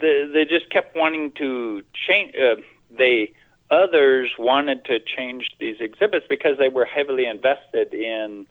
they 0.02 0.30
they 0.34 0.46
just 0.46 0.70
kept 0.70 0.96
wanting 0.96 1.32
to 1.34 1.84
change 1.94 2.34
uh, 2.36 2.56
they 2.98 3.32
others 3.70 4.32
wanted 4.38 4.86
to 4.86 5.00
change 5.00 5.52
these 5.60 5.78
exhibits 5.80 6.26
because 6.30 6.58
they 6.58 6.70
were 6.70 6.86
heavily 6.86 7.26
invested 7.26 7.94
in 7.94 8.46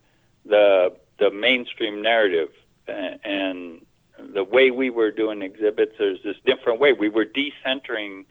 the 0.45 0.95
the 1.19 1.31
mainstream 1.31 2.03
narrative. 2.03 2.51
And 2.89 3.85
the 4.19 4.45
way 4.45 4.71
we 4.71 4.91
were 4.91 5.11
doing 5.11 5.43
exhibits 5.43 5.93
there's 5.99 6.23
this 6.23 6.37
different 6.45 6.81
way. 6.81 6.93
We 6.93 7.09
were 7.09 7.25
decentering 7.25 8.25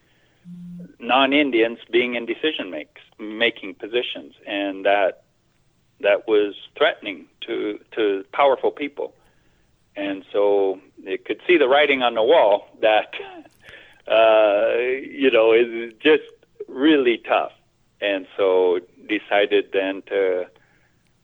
non-indians 0.98 1.78
being 1.90 2.14
in 2.14 2.26
decision 2.26 2.70
makes 2.70 3.00
making 3.18 3.74
positions. 3.74 4.34
And 4.46 4.84
that 4.84 5.24
that 6.00 6.28
was 6.28 6.54
threatening 6.76 7.26
to 7.42 7.80
to 7.92 8.24
powerful 8.32 8.70
people. 8.70 9.14
And 9.96 10.24
so 10.30 10.80
they 11.02 11.16
could 11.16 11.40
see 11.46 11.56
the 11.56 11.68
writing 11.68 12.02
on 12.02 12.14
the 12.14 12.22
wall 12.22 12.68
that 12.80 13.14
uh, 14.08 14.78
you 14.78 15.30
know 15.30 15.52
is 15.52 15.92
just 16.00 16.24
really 16.68 17.18
tough, 17.18 17.52
and 18.00 18.26
so 18.36 18.80
decided 19.08 19.66
then 19.72 20.02
to 20.08 20.46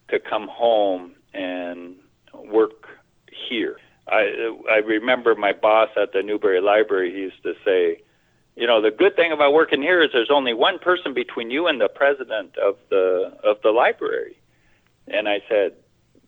to 0.09 0.19
come 0.19 0.47
home 0.47 1.15
and 1.33 1.95
work 2.33 2.87
here. 3.47 3.77
I 4.07 4.55
I 4.69 4.77
remember 4.77 5.35
my 5.35 5.53
boss 5.53 5.89
at 5.95 6.13
the 6.13 6.21
Newberry 6.23 6.61
Library. 6.61 7.11
He 7.13 7.19
used 7.19 7.43
to 7.43 7.53
say, 7.65 8.01
you 8.55 8.67
know, 8.67 8.81
the 8.81 8.91
good 8.91 9.15
thing 9.15 9.31
about 9.31 9.53
working 9.53 9.81
here 9.81 10.01
is 10.03 10.11
there's 10.13 10.31
only 10.31 10.53
one 10.53 10.79
person 10.79 11.13
between 11.13 11.49
you 11.49 11.67
and 11.67 11.79
the 11.79 11.89
president 11.89 12.57
of 12.57 12.77
the 12.89 13.33
of 13.43 13.57
the 13.63 13.71
library. 13.71 14.37
And 15.07 15.27
I 15.27 15.41
said, 15.49 15.73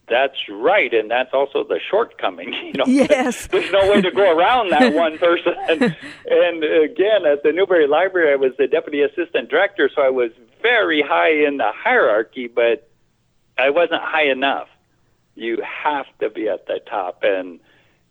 that's 0.07 0.37
right, 0.49 0.93
and 0.93 1.09
that's 1.09 1.33
also 1.33 1.63
the 1.63 1.79
shortcoming. 1.89 2.53
You 2.65 2.73
know, 2.73 2.85
yes. 2.87 3.47
there's 3.51 3.71
no 3.71 3.89
way 3.91 4.01
to 4.01 4.11
go 4.11 4.37
around 4.37 4.71
that 4.71 4.93
one 5.05 5.17
person. 5.17 5.53
and, 5.69 5.81
and 5.83 6.63
again, 6.63 7.25
at 7.25 7.43
the 7.43 7.51
Newberry 7.53 7.87
Library, 7.87 8.33
I 8.33 8.35
was 8.35 8.51
the 8.57 8.67
deputy 8.67 9.01
assistant 9.01 9.49
director, 9.49 9.89
so 9.93 10.01
I 10.01 10.09
was 10.09 10.31
very 10.61 11.01
high 11.01 11.31
in 11.31 11.57
the 11.57 11.71
hierarchy, 11.73 12.47
but 12.47 12.89
I 13.57 13.69
wasn't 13.69 14.01
high 14.01 14.29
enough. 14.29 14.67
You 15.35 15.61
have 15.61 16.05
to 16.19 16.29
be 16.29 16.49
at 16.49 16.65
the 16.65 16.79
top, 16.89 17.19
and 17.23 17.59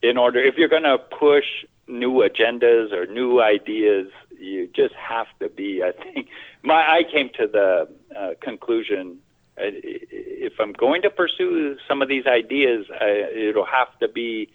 in 0.03 0.17
order, 0.17 0.39
if 0.41 0.57
you're 0.57 0.69
going 0.69 0.85
to 0.85 0.99
push 0.99 1.45
new 1.89 2.27
agendas 2.27 2.93
or 2.93 3.07
new 3.07 3.41
ideas, 3.43 4.09
you 4.39 4.69
just 4.75 4.95
have 4.95 5.27
to 5.41 5.49
be. 5.49 5.83
I 5.83 5.93
think 5.93 6.29
my 6.63 6.75
I 6.75 7.03
came 7.11 7.31
to 7.39 7.47
the 7.47 7.89
uh, 8.17 8.31
conclusion 8.41 9.19
if 9.57 10.55
I'm 10.59 10.73
going 10.73 11.03
to 11.03 11.11
pursue 11.11 11.77
some 11.87 12.03
of 12.03 12.09
these 12.09 12.27
ideas, 12.27 12.87
I, 12.91 13.29
it'll 13.35 13.65
have 13.65 13.99
to 14.01 14.09
be 14.09 14.51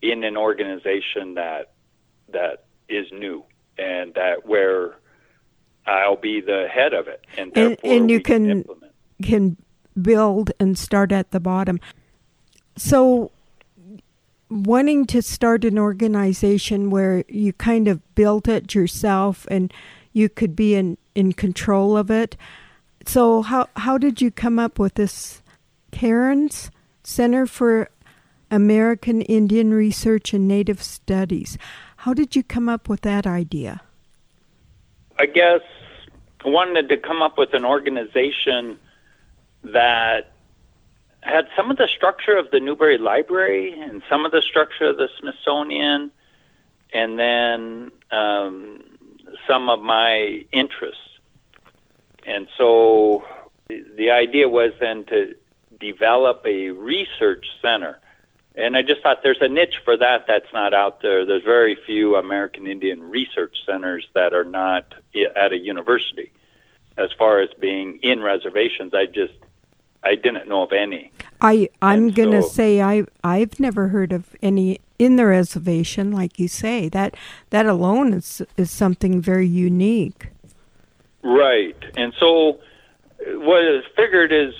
in 0.00 0.24
an 0.24 0.36
organization 0.36 1.34
that 1.34 1.72
that 2.32 2.64
is 2.88 3.06
new 3.12 3.44
and 3.78 4.14
that 4.14 4.46
where 4.46 4.96
I'll 5.86 6.16
be 6.16 6.40
the 6.40 6.68
head 6.72 6.92
of 6.92 7.08
it, 7.08 7.24
and 7.36 7.56
and, 7.56 7.76
and 7.84 8.10
you 8.10 8.20
can 8.20 8.50
implement. 8.50 8.92
can 9.22 9.56
build 10.00 10.50
and 10.58 10.78
start 10.78 11.12
at 11.12 11.30
the 11.30 11.40
bottom. 11.40 11.80
So, 12.76 13.30
wanting 14.48 15.06
to 15.06 15.22
start 15.22 15.64
an 15.64 15.78
organization 15.78 16.90
where 16.90 17.24
you 17.28 17.52
kind 17.52 17.88
of 17.88 18.14
built 18.14 18.48
it 18.48 18.74
yourself 18.74 19.46
and 19.50 19.72
you 20.12 20.28
could 20.28 20.54
be 20.54 20.74
in 20.74 20.98
in 21.14 21.32
control 21.32 21.96
of 21.96 22.10
it 22.10 22.36
so 23.06 23.42
how 23.42 23.68
how 23.76 23.98
did 23.98 24.20
you 24.20 24.30
come 24.30 24.58
up 24.58 24.78
with 24.78 24.94
this 24.94 25.42
Cairns 25.90 26.70
Center 27.02 27.46
for 27.46 27.90
American 28.50 29.22
Indian 29.22 29.72
Research 29.72 30.32
and 30.32 30.46
Native 30.46 30.82
Studies? 30.82 31.58
How 31.98 32.14
did 32.14 32.34
you 32.36 32.42
come 32.42 32.68
up 32.68 32.88
with 32.88 33.02
that 33.02 33.26
idea? 33.26 33.80
I 35.18 35.26
guess 35.26 35.60
I 36.44 36.48
wanted 36.48 36.88
to 36.88 36.96
come 36.96 37.22
up 37.22 37.38
with 37.38 37.54
an 37.54 37.64
organization 37.64 38.78
that 39.62 40.32
had 41.20 41.46
some 41.56 41.70
of 41.70 41.76
the 41.76 41.86
structure 41.86 42.36
of 42.36 42.50
the 42.50 42.58
Newberry 42.58 42.98
Library 42.98 43.78
and 43.80 44.02
some 44.10 44.26
of 44.26 44.32
the 44.32 44.42
structure 44.42 44.86
of 44.86 44.96
the 44.96 45.08
Smithsonian, 45.20 46.10
and 46.92 47.18
then 47.18 47.92
um, 48.10 48.82
some 49.46 49.70
of 49.70 49.80
my 49.80 50.44
interests 50.52 51.11
and 52.26 52.48
so 52.58 53.24
the 53.68 54.10
idea 54.10 54.48
was 54.48 54.72
then 54.80 55.04
to 55.06 55.34
develop 55.80 56.42
a 56.46 56.70
research 56.70 57.46
center. 57.60 57.98
And 58.54 58.76
I 58.76 58.82
just 58.82 59.02
thought 59.02 59.22
there's 59.22 59.40
a 59.40 59.48
niche 59.48 59.76
for 59.84 59.96
that 59.96 60.26
that's 60.26 60.52
not 60.52 60.74
out 60.74 61.00
there. 61.00 61.24
There's 61.24 61.42
very 61.42 61.74
few 61.86 62.16
American 62.16 62.66
Indian 62.66 63.02
research 63.02 63.56
centers 63.64 64.06
that 64.14 64.34
are 64.34 64.44
not 64.44 64.94
at 65.34 65.52
a 65.52 65.58
university. 65.58 66.30
As 66.98 67.10
far 67.18 67.40
as 67.40 67.48
being 67.58 67.98
in 68.02 68.20
reservations, 68.22 68.92
I 68.92 69.06
just 69.06 69.32
I 70.04 70.16
didn't 70.16 70.48
know 70.48 70.62
of 70.64 70.72
any. 70.72 71.12
I 71.40 71.70
I'm 71.80 72.04
And 72.08 72.14
gonna 72.14 72.42
so- 72.42 72.48
say 72.48 72.82
I 72.82 73.04
I've 73.24 73.58
never 73.58 73.88
heard 73.88 74.12
of 74.12 74.36
any 74.42 74.80
in 74.98 75.16
the 75.16 75.24
reservation, 75.26 76.12
like 76.12 76.38
you 76.38 76.48
say. 76.48 76.90
That 76.90 77.16
that 77.50 77.64
alone 77.64 78.12
is 78.12 78.42
is 78.58 78.70
something 78.70 79.22
very 79.22 79.46
unique. 79.46 80.26
Right. 81.22 81.76
And 81.96 82.12
so 82.18 82.60
what 83.26 83.64
is 83.64 83.84
figured 83.96 84.32
is 84.32 84.54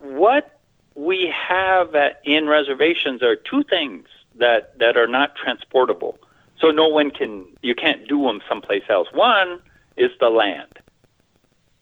what 0.00 0.60
we 0.94 1.32
have 1.48 1.94
at, 1.94 2.20
in 2.24 2.46
reservations 2.46 3.22
are 3.22 3.36
two 3.36 3.64
things 3.64 4.06
that, 4.36 4.78
that 4.78 4.96
are 4.96 5.06
not 5.06 5.34
transportable. 5.36 6.18
So 6.60 6.70
no 6.70 6.88
one 6.88 7.10
can, 7.10 7.46
you 7.62 7.74
can't 7.74 8.08
do 8.08 8.22
them 8.24 8.40
someplace 8.48 8.84
else. 8.88 9.08
One 9.12 9.60
is 9.96 10.10
the 10.20 10.28
land. 10.30 10.72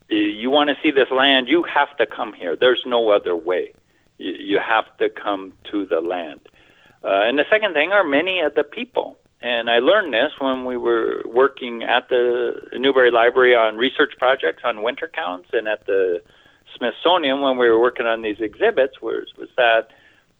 You- 0.09 0.51
want 0.51 0.69
to 0.69 0.77
see 0.83 0.91
this 0.91 1.11
land, 1.11 1.49
you 1.49 1.63
have 1.63 1.97
to 1.97 2.07
come 2.07 2.35
here. 2.35 2.57
There's 2.57 2.83
no 2.85 3.11
other 3.11 3.35
way. 3.35 3.73
You, 4.19 4.33
you 4.33 4.59
have 4.59 4.85
to 4.99 5.09
come 5.09 5.55
to 5.71 5.87
the 5.87 6.01
land. 6.01 6.41
Uh, 7.03 7.23
and 7.25 7.39
the 7.39 7.47
second 7.51 7.73
thing 7.73 7.93
are 7.93 8.05
many 8.05 8.41
of 8.41 8.55
the 8.55 8.65
people. 8.65 9.19
And 9.43 9.69
I 9.69 9.81
learned 9.81 10.15
this 10.15 10.33
when 10.39 10.65
we 10.65 10.77
were 10.77 11.23
working 11.27 11.83
at 11.83 12.09
the 12.09 12.55
Newberry 12.75 13.11
Library 13.11 13.57
on 13.57 13.77
research 13.77 14.13
projects 14.17 14.63
on 14.65 14.83
winter 14.83 15.11
counts 15.13 15.49
and 15.53 15.67
at 15.67 15.85
the 15.87 16.23
Smithsonian 16.77 17.41
when 17.41 17.59
we 17.59 17.69
were 17.69 17.81
working 17.81 18.07
on 18.07 18.23
these 18.23 18.39
exhibits 18.39 19.03
was, 19.03 19.27
was 19.37 19.49
that 19.57 19.91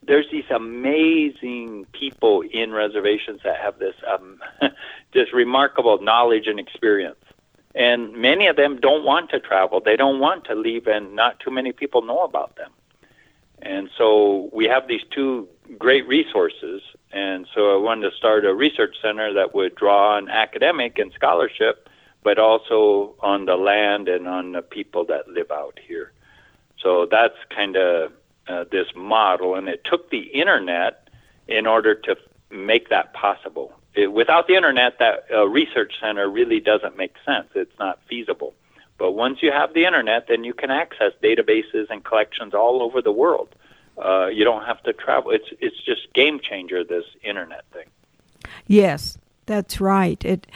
there's 0.05 0.29
these 0.31 0.49
amazing 0.49 1.85
people 1.91 2.41
in 2.41 2.71
reservations 2.71 3.41
that 3.43 3.59
have 3.59 3.79
this 3.79 3.95
um, 4.11 4.39
just 5.13 5.33
remarkable 5.33 6.01
knowledge 6.01 6.47
and 6.47 6.59
experience. 6.59 7.17
And 7.75 8.13
many 8.13 8.47
of 8.47 8.55
them 8.55 8.79
don't 8.79 9.03
want 9.03 9.31
to 9.31 9.39
travel. 9.39 9.81
They 9.83 9.95
don't 9.95 10.19
want 10.19 10.45
to 10.45 10.55
leave, 10.55 10.87
and 10.87 11.15
not 11.15 11.39
too 11.39 11.51
many 11.51 11.71
people 11.71 12.03
know 12.03 12.23
about 12.23 12.55
them. 12.55 12.71
And 13.61 13.89
so 13.97 14.49
we 14.53 14.65
have 14.65 14.87
these 14.87 15.01
two 15.09 15.47
great 15.77 16.07
resources. 16.07 16.81
And 17.13 17.47
so 17.53 17.75
I 17.75 17.77
wanted 17.81 18.09
to 18.09 18.17
start 18.17 18.43
a 18.43 18.53
research 18.53 18.95
center 18.99 19.33
that 19.33 19.53
would 19.53 19.75
draw 19.75 20.17
on 20.17 20.29
academic 20.29 20.97
and 20.97 21.13
scholarship, 21.13 21.87
but 22.23 22.39
also 22.39 23.13
on 23.19 23.45
the 23.45 23.55
land 23.55 24.07
and 24.09 24.27
on 24.27 24.53
the 24.53 24.63
people 24.63 25.05
that 25.05 25.27
live 25.27 25.51
out 25.51 25.79
here. 25.87 26.11
So 26.81 27.07
that's 27.09 27.37
kind 27.55 27.77
of 27.77 28.11
uh, 28.47 28.65
this 28.71 28.87
model, 28.95 29.55
and 29.55 29.69
it 29.69 29.83
took 29.85 30.09
the 30.09 30.21
internet 30.21 31.07
in 31.47 31.67
order 31.67 31.93
to 31.93 32.17
make 32.49 32.89
that 32.89 33.13
possible. 33.13 33.71
It, 33.93 34.11
without 34.11 34.47
the 34.47 34.55
internet, 34.55 34.97
that 34.99 35.25
uh, 35.31 35.47
research 35.47 35.93
center 36.01 36.27
really 36.27 36.59
doesn't 36.59 36.97
make 36.97 37.13
sense. 37.25 37.47
It's 37.53 37.77
not 37.79 37.99
feasible. 38.09 38.53
But 38.97 39.11
once 39.11 39.39
you 39.41 39.51
have 39.51 39.73
the 39.73 39.85
internet, 39.85 40.27
then 40.27 40.43
you 40.43 40.53
can 40.53 40.71
access 40.71 41.11
databases 41.21 41.89
and 41.89 42.03
collections 42.03 42.53
all 42.53 42.81
over 42.81 43.01
the 43.01 43.11
world. 43.11 43.49
Uh, 43.97 44.27
you 44.27 44.43
don't 44.43 44.65
have 44.65 44.81
to 44.83 44.93
travel. 44.93 45.31
It's 45.31 45.47
it's 45.59 45.79
just 45.83 46.11
game 46.13 46.39
changer. 46.39 46.83
This 46.83 47.05
internet 47.23 47.63
thing. 47.71 47.85
Yes, 48.67 49.17
that's 49.45 49.79
right. 49.79 50.23
It 50.25 50.47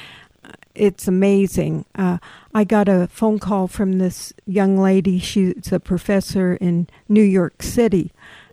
it's 0.77 1.07
amazing. 1.07 1.85
Uh, 1.95 2.19
I 2.53 2.63
got 2.63 2.87
a 2.87 3.07
phone 3.07 3.39
call 3.39 3.67
from 3.67 3.93
this 3.93 4.31
young 4.45 4.77
lady. 4.77 5.19
She's 5.19 5.71
a 5.71 5.79
professor 5.79 6.55
in 6.55 6.87
New 7.09 7.23
York 7.23 7.63
City, 7.63 8.11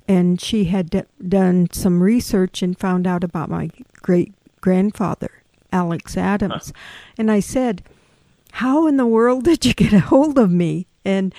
and 0.09 0.41
she 0.41 0.65
had 0.65 0.91
d- 0.91 1.03
done 1.27 1.69
some 1.73 2.03
research 2.03 2.63
and 2.63 2.79
found 2.79 3.07
out 3.07 3.23
about 3.23 3.51
my 3.51 3.71
great 4.03 4.33
grandfather, 4.61 5.43
Alex 5.73 6.17
Adams. 6.17 6.73
Huh. 6.75 6.81
And 7.19 7.31
I 7.31 7.41
said, 7.41 7.83
How 8.53 8.87
in 8.87 8.97
the 8.97 9.07
world 9.07 9.45
did 9.45 9.65
you 9.65 9.75
get 9.75 9.93
a 9.93 10.01
hold 10.01 10.39
of 10.39 10.51
me? 10.51 10.87
And 11.05 11.35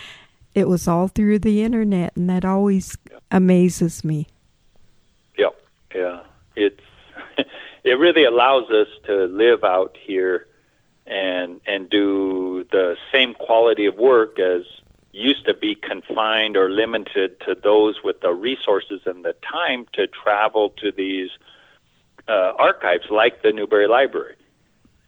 it 0.56 0.70
was 0.70 0.88
all 0.88 1.10
through 1.10 1.40
the 1.40 1.62
internet, 1.62 2.16
and 2.16 2.30
that 2.30 2.46
always 2.46 2.98
amazes 3.30 4.04
me. 4.04 4.28
Yeah, 5.38 5.50
yeah. 5.94 6.22
It's 6.56 6.82
it 7.84 8.00
really 8.00 8.24
allows 8.24 8.72
us 8.72 8.88
to 9.06 9.26
live 9.26 9.64
out 9.66 9.98
here 10.02 10.48
and 11.06 11.60
and 11.68 11.90
do 11.90 12.66
the 12.72 12.96
same 13.12 13.34
quality 13.34 13.86
of 13.86 13.96
work 13.98 14.40
as 14.40 14.64
used 15.12 15.46
to 15.46 15.54
be 15.54 15.76
confined 15.76 16.58
or 16.58 16.70
limited 16.70 17.40
to 17.42 17.56
those 17.56 17.96
with 18.04 18.22
the 18.22 18.34
resources 18.34 19.02
and 19.06 19.24
the 19.24 19.36
time 19.50 19.86
to 19.94 20.08
travel 20.08 20.70
to 20.70 20.92
these 20.92 21.30
uh, 22.28 22.52
archives 22.58 23.06
like 23.10 23.42
the 23.42 23.52
Newberry 23.52 23.88
Library. 23.88 24.36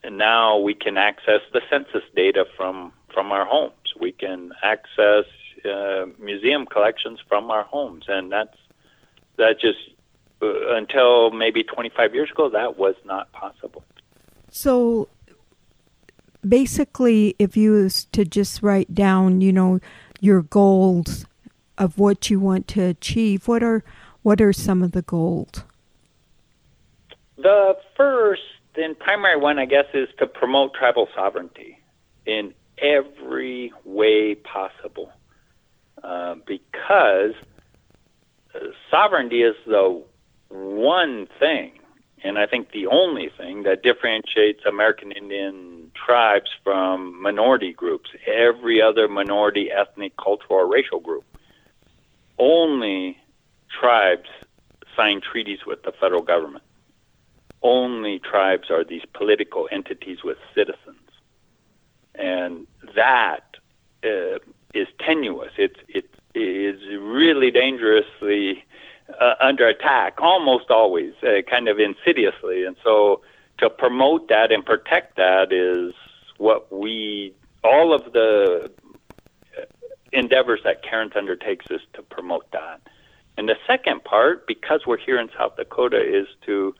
And 0.03 0.17
now 0.17 0.57
we 0.57 0.73
can 0.73 0.97
access 0.97 1.41
the 1.51 1.61
census 1.69 2.03
data 2.15 2.45
from 2.55 2.93
from 3.13 3.31
our 3.31 3.45
homes. 3.45 3.73
We 3.99 4.11
can 4.11 4.51
access 4.63 5.25
uh, 5.65 6.05
museum 6.19 6.65
collections 6.65 7.19
from 7.27 7.51
our 7.51 7.63
homes, 7.63 8.05
and 8.07 8.31
that's 8.31 8.57
that 9.37 9.59
just 9.59 9.79
uh, 10.41 10.75
until 10.75 11.31
maybe 11.31 11.63
25 11.63 12.13
years 12.13 12.31
ago 12.31 12.49
that 12.49 12.77
was 12.77 12.95
not 13.05 13.31
possible. 13.31 13.83
So 14.51 15.09
basically, 16.47 17.35
if 17.39 17.57
you 17.57 17.71
was 17.71 18.05
to 18.05 18.25
just 18.25 18.61
write 18.63 18.93
down, 18.93 19.41
you 19.41 19.51
know, 19.51 19.79
your 20.19 20.41
goals 20.41 21.25
of 21.77 21.99
what 21.99 22.29
you 22.29 22.39
want 22.39 22.67
to 22.69 22.83
achieve, 22.83 23.47
what 23.47 23.63
are 23.63 23.83
what 24.23 24.41
are 24.41 24.53
some 24.53 24.83
of 24.83 24.91
the 24.91 25.01
goals? 25.01 25.63
The 27.37 27.77
first 27.95 28.41
and 28.75 28.97
primary 28.97 29.37
one, 29.37 29.59
I 29.59 29.65
guess, 29.65 29.85
is 29.93 30.09
to 30.19 30.27
promote 30.27 30.73
tribal 30.73 31.07
sovereignty 31.15 31.79
in 32.25 32.53
every 32.77 33.71
way 33.83 34.35
possible, 34.35 35.11
uh, 36.03 36.35
because 36.45 37.33
sovereignty 38.89 39.41
is 39.41 39.55
the 39.65 40.03
one 40.49 41.27
thing, 41.39 41.79
and 42.23 42.37
I 42.37 42.45
think 42.47 42.71
the 42.71 42.87
only 42.87 43.29
thing 43.37 43.63
that 43.63 43.83
differentiates 43.83 44.65
American 44.65 45.11
Indian 45.11 45.91
tribes 45.93 46.49
from 46.63 47.21
minority 47.21 47.73
groups, 47.73 48.09
every 48.25 48.81
other 48.81 49.07
minority, 49.07 49.69
ethnic, 49.71 50.15
cultural, 50.17 50.59
or 50.59 50.67
racial 50.67 50.99
group. 50.99 51.23
Only 52.39 53.17
tribes 53.79 54.29
sign 54.95 55.21
treaties 55.21 55.59
with 55.65 55.83
the 55.83 55.91
federal 55.99 56.21
government. 56.21 56.63
Only 57.61 58.19
tribes 58.19 58.69
are 58.69 58.83
these 58.83 59.03
political 59.13 59.67
entities 59.71 60.23
with 60.23 60.37
citizens. 60.55 61.06
And 62.17 62.67
that 62.95 63.57
uh, 64.03 64.39
is 64.73 64.87
tenuous. 64.99 65.51
It's, 65.57 65.79
it 65.87 66.09
is 66.33 66.81
really 66.99 67.51
dangerously 67.51 68.63
uh, 69.19 69.35
under 69.39 69.67
attack, 69.67 70.15
almost 70.19 70.69
always, 70.69 71.13
uh, 71.23 71.41
kind 71.49 71.67
of 71.67 71.79
insidiously. 71.79 72.65
And 72.65 72.75
so 72.83 73.21
to 73.59 73.69
promote 73.69 74.27
that 74.29 74.51
and 74.51 74.65
protect 74.65 75.17
that 75.17 75.51
is 75.51 75.93
what 76.37 76.71
we 76.71 77.33
all 77.63 77.93
of 77.93 78.13
the 78.13 78.71
endeavors 80.13 80.61
that 80.63 80.83
Cairns 80.83 81.13
undertakes 81.15 81.65
is 81.69 81.81
to 81.93 82.01
promote 82.01 82.49
that. 82.51 82.81
And 83.37 83.47
the 83.49 83.55
second 83.67 84.03
part, 84.03 84.47
because 84.47 84.81
we're 84.87 84.97
here 84.97 85.19
in 85.19 85.29
South 85.37 85.57
Dakota, 85.57 85.97
is 85.97 86.27
to 86.45 86.73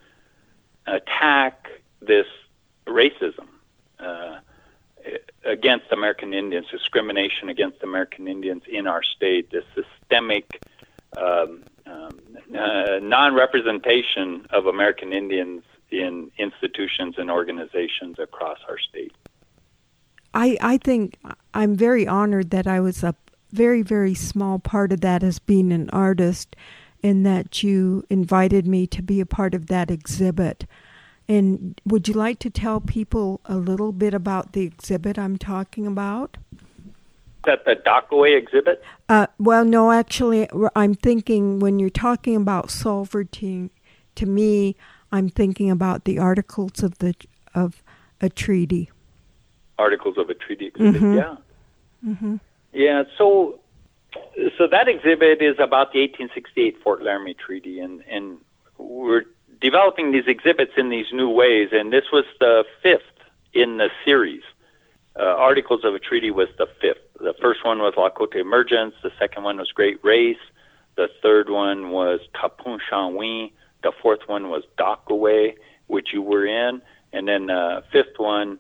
attack 0.88 1.68
this 2.02 2.26
racism 2.88 3.48
uh, 4.00 4.40
against 5.46 5.92
American 5.92 6.34
Indians, 6.34 6.68
discrimination 6.72 7.50
against 7.50 7.84
American 7.84 8.28
Indians 8.28 8.64
in 8.68 8.88
our 8.88 9.04
state, 9.04 9.52
the 9.52 9.64
systemic 9.76 10.62
um, 11.18 11.64
um, 11.86 12.20
uh, 12.58 13.00
non 13.02 13.34
representation 13.34 14.46
of 14.52 14.66
American 14.66 15.14
Indians 15.14 15.64
in 15.90 16.32
institutions 16.38 17.16
and 17.18 17.32
organizations 17.32 18.20
across 18.20 18.60
our 18.68 18.78
state. 18.78 19.14
I, 20.34 20.58
I 20.62 20.78
think 20.78 21.18
I'm 21.54 21.76
very 21.76 22.08
honored 22.08 22.52
that 22.52 22.68
I 22.68 22.80
was 22.80 23.04
a 23.04 23.16
very, 23.52 23.82
very 23.82 24.14
small 24.14 24.60
part 24.60 24.92
of 24.92 25.02
that 25.02 25.24
as 25.24 25.40
being 25.40 25.72
an 25.72 25.90
artist 25.92 26.56
and 27.02 27.26
that 27.26 27.64
you 27.64 28.04
invited 28.10 28.68
me 28.68 28.86
to 28.88 29.02
be 29.02 29.22
a 29.22 29.26
part 29.26 29.54
of 29.54 29.68
that 29.68 29.90
exhibit. 29.90 30.66
And 31.30 31.80
would 31.86 32.08
you 32.08 32.14
like 32.14 32.40
to 32.40 32.50
tell 32.50 32.80
people 32.80 33.42
a 33.46 33.56
little 33.56 33.92
bit 33.92 34.14
about 34.14 34.54
the 34.54 34.62
exhibit 34.62 35.20
I'm 35.20 35.38
talking 35.38 35.86
about? 35.86 36.38
That 37.46 37.66
the 37.66 37.76
Takuwe 37.76 38.38
exhibit? 38.38 38.84
Uh, 39.10 39.28
well, 39.38 39.66
no, 39.66 39.92
actually, 39.92 40.48
I'm 40.76 40.94
thinking 40.94 41.60
when 41.60 41.80
you're 41.80 41.90
talking 41.90 42.36
about 42.36 42.72
sovereignty, 42.72 43.72
to 44.16 44.26
me, 44.26 44.76
I'm 45.12 45.30
thinking 45.30 45.70
about 45.70 46.06
the 46.06 46.20
articles 46.20 46.84
of 46.84 46.98
the 47.00 47.14
of 47.54 47.84
a 48.22 48.30
treaty. 48.30 48.90
Articles 49.80 50.18
of 50.18 50.30
a 50.30 50.34
treaty 50.34 50.68
exhibit, 50.68 51.02
mm-hmm. 51.02 51.18
yeah. 51.18 51.36
Mm-hmm. 52.06 52.36
Yeah, 52.74 53.04
so 53.18 53.60
so 54.58 54.68
that 54.68 54.88
exhibit 54.88 55.42
is 55.42 55.56
about 55.60 55.94
the 55.94 56.02
1868 56.02 56.82
Fort 56.84 57.02
Laramie 57.02 57.34
Treaty, 57.34 57.80
and 57.80 58.04
and 58.10 58.38
we're 58.78 59.24
developing 59.60 60.12
these 60.12 60.28
exhibits 60.28 60.74
in 60.78 60.90
these 60.90 61.08
new 61.12 61.30
ways, 61.30 61.70
and 61.72 61.92
this 61.92 62.06
was 62.12 62.26
the 62.40 62.66
fifth 62.82 63.02
in 63.54 63.78
the 63.78 63.90
series. 64.06 64.44
Uh, 65.20 65.24
Articles 65.24 65.84
of 65.84 65.96
a 65.96 66.00
Treaty 66.00 66.32
was 66.32 66.48
the 66.58 66.68
fifth. 66.80 67.02
The 67.20 67.34
first 67.42 67.66
one 67.66 67.80
was 67.80 67.96
Lakota 67.96 68.36
Emergence. 68.36 68.94
The 69.02 69.12
second 69.18 69.44
one 69.44 69.58
was 69.58 69.72
Great 69.72 70.04
Race. 70.04 70.38
The 70.96 71.10
third 71.22 71.50
one 71.50 71.90
was 71.90 72.20
Tapun 72.36 72.80
Shanwi. 72.90 73.52
The 73.84 73.92
fourth 74.02 74.28
one 74.28 74.50
was 74.50 74.64
Takuwe, 74.78 75.56
which 75.88 76.14
you 76.14 76.22
were 76.22 76.46
in, 76.46 76.82
and 77.14 77.28
then 77.28 77.48
the 77.48 77.84
fifth 77.92 78.18
one 78.18 78.60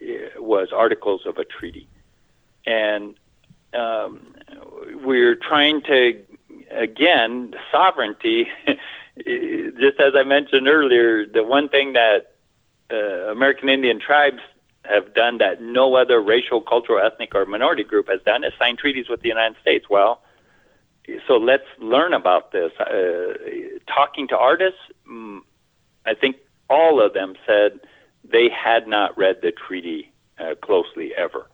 eh, 0.00 0.28
was 0.38 0.68
Articles 0.72 1.22
of 1.26 1.38
a 1.38 1.44
Treaty. 1.44 1.88
And 2.66 3.14
um, 3.74 4.34
we're 5.04 5.34
trying 5.34 5.82
to, 5.82 6.20
again, 6.70 7.54
sovereignty. 7.70 8.48
just 9.16 10.00
as 10.00 10.14
I 10.16 10.22
mentioned 10.24 10.68
earlier, 10.68 11.26
the 11.26 11.44
one 11.44 11.68
thing 11.68 11.92
that 11.92 12.32
uh, 12.90 13.30
American 13.30 13.68
Indian 13.68 14.00
tribes 14.00 14.40
have 14.84 15.14
done 15.14 15.38
that 15.38 15.62
no 15.62 15.94
other 15.94 16.20
racial, 16.20 16.60
cultural, 16.60 17.04
ethnic, 17.04 17.34
or 17.34 17.46
minority 17.46 17.84
group 17.84 18.08
has 18.08 18.20
done 18.24 18.42
is 18.44 18.52
sign 18.58 18.76
treaties 18.76 19.08
with 19.08 19.22
the 19.22 19.28
United 19.28 19.56
States. 19.60 19.86
Well, 19.88 20.22
so 21.26 21.36
let's 21.36 21.66
learn 21.78 22.14
about 22.14 22.52
this. 22.52 22.72
Uh, 22.78 23.34
talking 23.86 24.28
to 24.28 24.36
artists, 24.36 24.80
mm, 25.08 25.40
I 26.06 26.14
think 26.14 26.36
all 26.68 27.04
of 27.04 27.12
them 27.12 27.34
said 27.46 27.80
they 28.24 28.48
had 28.48 28.86
not 28.86 29.16
read 29.16 29.36
the 29.42 29.52
treaty 29.52 30.12
uh, 30.38 30.54
closely 30.62 31.12
ever, 31.16 31.48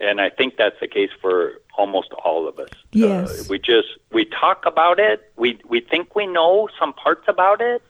and 0.00 0.20
I 0.20 0.30
think 0.30 0.56
that's 0.56 0.78
the 0.80 0.88
case 0.88 1.10
for 1.20 1.60
almost 1.76 2.12
all 2.24 2.48
of 2.48 2.58
us. 2.58 2.70
Uh, 2.72 2.76
yes, 2.92 3.28
uh, 3.30 3.44
we 3.48 3.58
just 3.58 3.88
we 4.12 4.24
talk 4.24 4.64
about 4.66 4.98
it. 4.98 5.32
We 5.36 5.58
we 5.68 5.80
think 5.80 6.14
we 6.16 6.26
know 6.26 6.68
some 6.78 6.92
parts 6.92 7.24
about 7.28 7.60
it, 7.60 7.82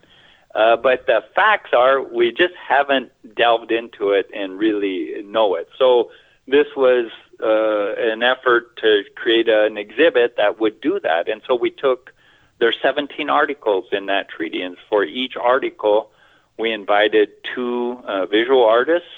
Uh, 0.54 0.76
but 0.76 1.06
the 1.06 1.22
facts 1.34 1.70
are 1.72 2.02
we 2.02 2.32
just 2.32 2.54
haven't 2.56 3.12
delved 3.36 3.70
into 3.70 4.10
it 4.10 4.28
and 4.34 4.58
really 4.58 5.22
know 5.22 5.54
it. 5.54 5.68
So 5.78 6.10
this 6.48 6.66
was 6.76 7.06
uh, 7.40 7.94
an 8.12 8.22
effort 8.22 8.76
to 8.78 9.04
create 9.14 9.48
an 9.48 9.76
exhibit 9.78 10.36
that 10.36 10.58
would 10.60 10.80
do 10.80 10.98
that. 11.00 11.28
And 11.28 11.40
so 11.46 11.54
we 11.54 11.70
took, 11.70 12.12
there's 12.58 12.76
17 12.82 13.30
articles 13.30 13.84
in 13.92 14.06
that 14.06 14.28
treaty, 14.28 14.60
and 14.60 14.76
for 14.88 15.04
each 15.04 15.36
article, 15.36 16.10
we 16.58 16.72
invited 16.72 17.28
two 17.54 18.00
uh, 18.04 18.26
visual 18.26 18.64
artists 18.64 19.08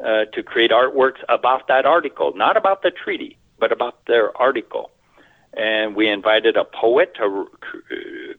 uh, 0.00 0.24
to 0.32 0.42
create 0.42 0.70
artworks 0.70 1.22
about 1.28 1.68
that 1.68 1.86
article, 1.86 2.32
not 2.34 2.56
about 2.56 2.82
the 2.82 2.90
treaty, 2.90 3.36
but 3.58 3.72
about 3.72 4.04
their 4.06 4.36
article. 4.36 4.90
And 5.56 5.94
we 5.94 6.08
invited 6.08 6.56
a 6.56 6.64
poet 6.64 7.14
to 7.16 7.46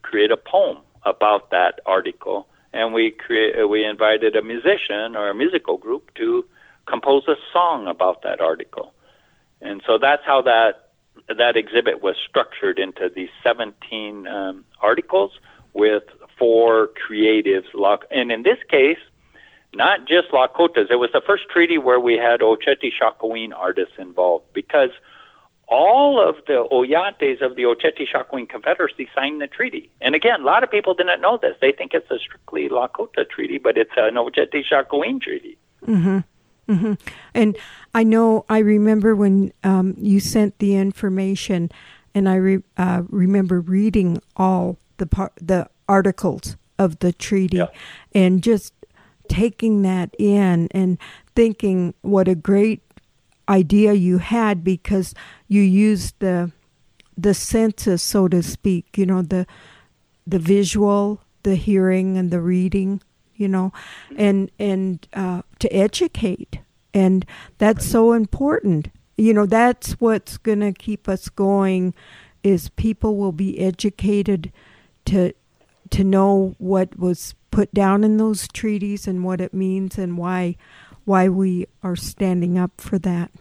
create 0.02 0.32
a 0.32 0.38
poem 0.38 0.80
about 1.04 1.52
that 1.52 1.80
article, 1.86 2.48
and 2.74 2.94
we 2.94 3.12
create, 3.12 3.70
we 3.70 3.86
invited 3.86 4.36
a 4.36 4.42
musician 4.42 5.16
or 5.16 5.30
a 5.30 5.36
musical 5.36 5.78
group 5.78 6.14
to 6.16 6.44
compose 6.88 7.24
a 7.28 7.36
song 7.54 7.88
about 7.88 8.22
that 8.24 8.42
article. 8.42 8.94
And 9.62 9.82
so 9.86 9.98
that's 9.98 10.24
how 10.26 10.42
that 10.42 10.90
that 11.28 11.56
exhibit 11.56 12.04
was 12.04 12.16
structured 12.30 12.78
into 12.78 13.10
these 13.16 13.30
17 13.44 14.28
um, 14.28 14.66
articles 14.82 15.32
with 15.74 16.04
four 16.38 16.90
creatives. 17.10 17.66
Locked. 17.74 18.12
And 18.12 18.32
in 18.32 18.44
this 18.44 18.60
case, 18.70 19.00
not 19.76 20.08
just 20.08 20.30
Lakotas. 20.32 20.90
It 20.90 20.96
was 20.96 21.10
the 21.14 21.22
first 21.26 21.44
treaty 21.50 21.78
where 21.78 22.00
we 22.00 22.16
had 22.16 22.40
Oceti 22.40 22.92
Sakowin 23.00 23.54
artists 23.56 23.96
involved 23.98 24.46
because 24.54 24.90
all 25.68 26.22
of 26.22 26.36
the 26.48 26.68
Oyates 26.72 27.42
of 27.42 27.56
the 27.56 27.64
Oceti 27.64 28.06
Sakowin 28.14 28.48
Confederacy 28.48 29.10
signed 29.16 29.42
the 29.42 29.48
treaty. 29.48 29.90
And 30.02 30.16
again, 30.16 30.42
a 30.42 30.44
lot 30.44 30.64
of 30.64 30.72
people 30.72 30.94
didn't 30.94 31.22
know 31.22 31.38
this. 31.42 31.56
They 31.60 31.72
think 31.72 31.94
it's 31.94 32.10
a 32.12 32.20
strictly 32.20 32.70
Lakota 32.70 33.28
treaty, 33.30 33.58
but 33.58 33.78
it's 33.78 33.92
an 33.98 34.16
Oceti 34.16 34.64
Sakowin 34.72 35.22
treaty. 35.22 35.58
Mm-hmm. 35.86 36.20
Mm-hmm. 36.72 36.94
And 37.34 37.58
I 37.94 38.04
know, 38.04 38.46
I 38.50 38.60
remember 38.60 39.16
when 39.16 39.54
um, 39.64 39.96
you 39.98 40.20
sent 40.20 40.58
the 40.60 40.76
information, 40.76 41.72
and 42.14 42.28
I 42.28 42.36
re- 42.36 42.64
uh, 42.78 43.04
remember 43.10 43.60
reading 43.60 44.22
all 44.36 44.78
the 44.98 45.06
par- 45.06 45.34
the 45.40 45.70
articles 45.88 46.58
of 46.80 47.00
the 47.00 47.14
treaty, 47.14 47.58
yeah. 47.58 47.68
and 48.14 48.42
just 48.42 48.74
taking 49.36 49.82
that 49.82 50.16
in 50.18 50.68
and 50.72 50.98
thinking 51.36 51.94
what 52.02 52.28
a 52.28 52.36
great 52.36 52.82
idea 53.50 53.94
you 53.94 54.18
had 54.18 54.64
because 54.64 55.14
you 55.48 55.62
used 55.62 56.16
the 56.20 56.52
the 57.18 57.34
senses, 57.34 58.02
so 58.04 58.28
to 58.28 58.42
speak. 58.44 58.98
You 58.98 59.06
know 59.06 59.22
the 59.22 59.46
the 60.26 60.40
visual, 60.40 61.22
the 61.44 61.56
hearing, 61.56 62.18
and 62.18 62.32
the 62.32 62.42
reading 62.42 63.02
you 63.36 63.48
know, 63.48 63.72
and 64.16 64.50
and 64.60 65.08
uh, 65.14 65.42
to 65.60 65.74
educate, 65.74 66.60
and 66.94 67.26
that's 67.58 67.86
so 67.86 68.14
important. 68.14 68.90
You 69.18 69.34
know, 69.34 69.46
that's 69.46 69.94
what's 69.94 70.38
going 70.38 70.62
to 70.62 70.74
keep 70.74 71.08
us 71.08 71.30
going. 71.30 71.94
Is 72.44 72.70
people 72.70 73.18
will 73.18 73.32
be 73.32 73.60
educated 73.60 74.52
to 75.06 75.34
to 75.92 76.04
know 76.04 76.56
what 76.58 76.98
was 76.98 77.36
put 77.52 77.74
down 77.74 78.04
in 78.04 78.18
those 78.18 78.48
treaties 78.48 79.08
and 79.08 79.24
what 79.24 79.40
it 79.40 79.54
means 79.54 79.98
and 79.98 80.18
why 80.18 80.56
why 81.06 81.30
we 81.30 81.68
are 81.84 81.96
standing 81.96 82.58
up 82.58 82.72
for 82.82 82.98
that. 82.98 83.32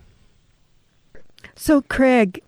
So, 1.56 1.80
Craig, 1.80 2.42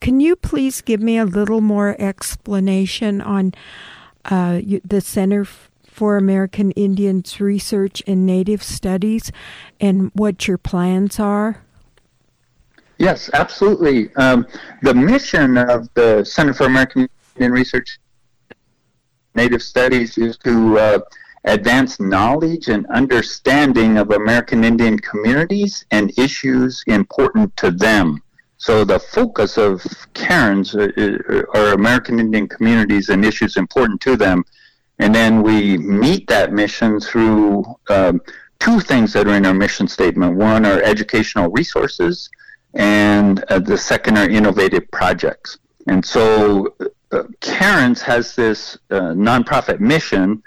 can 0.00 0.20
you 0.20 0.36
please 0.36 0.80
give 0.80 1.00
me 1.00 1.18
a 1.18 1.24
little 1.24 1.60
more 1.60 1.96
explanation 2.00 3.20
on 3.20 3.54
uh, 4.24 4.60
the 4.84 5.00
Center 5.00 5.44
for 5.92 6.16
American 6.16 6.70
Indians 6.72 7.40
Research 7.40 8.02
and 8.06 8.24
Native 8.24 8.62
Studies 8.62 9.30
and 9.80 10.10
what 10.14 10.48
your 10.48 10.58
plans 10.58 11.20
are? 11.20 11.62
Yes, 12.98 13.30
absolutely. 13.34 14.14
Um, 14.14 14.46
the 14.82 14.94
mission 14.94 15.58
of 15.58 15.88
the 15.94 16.24
Center 16.24 16.54
for 16.54 16.64
American 16.64 17.08
Indian 17.36 17.52
Research 17.52 17.98
Native 19.34 19.62
Studies 19.62 20.18
is 20.18 20.36
to 20.38 20.78
uh, 20.78 20.98
advance 21.44 21.98
knowledge 21.98 22.68
and 22.68 22.86
understanding 22.86 23.98
of 23.98 24.10
American 24.10 24.64
Indian 24.64 24.98
communities 24.98 25.84
and 25.90 26.16
issues 26.18 26.82
important 26.86 27.56
to 27.56 27.70
them. 27.70 28.22
So 28.58 28.84
the 28.84 29.00
focus 29.00 29.58
of 29.58 29.84
Cairns 30.14 30.74
uh, 30.74 30.88
uh, 30.96 31.58
are 31.58 31.72
American 31.74 32.20
Indian 32.20 32.46
communities 32.48 33.08
and 33.08 33.24
issues 33.24 33.56
important 33.56 34.00
to 34.02 34.16
them 34.16 34.44
and 35.02 35.12
then 35.12 35.42
we 35.42 35.78
meet 35.78 36.28
that 36.28 36.52
mission 36.52 37.00
through 37.00 37.64
um, 37.88 38.20
two 38.60 38.78
things 38.78 39.12
that 39.12 39.26
are 39.26 39.34
in 39.34 39.44
our 39.44 39.54
mission 39.54 39.88
statement. 39.88 40.36
One 40.36 40.64
are 40.64 40.80
educational 40.82 41.50
resources, 41.50 42.30
and 42.74 43.42
uh, 43.48 43.58
the 43.58 43.76
second 43.76 44.16
are 44.18 44.28
innovative 44.28 44.88
projects. 44.92 45.58
And 45.88 46.04
so 46.04 46.76
uh, 47.12 47.24
Cairns 47.40 48.02
has 48.02 48.34
this 48.34 48.78
uh, 48.90 49.12
nonprofit 49.12 49.80
mission 49.80 50.42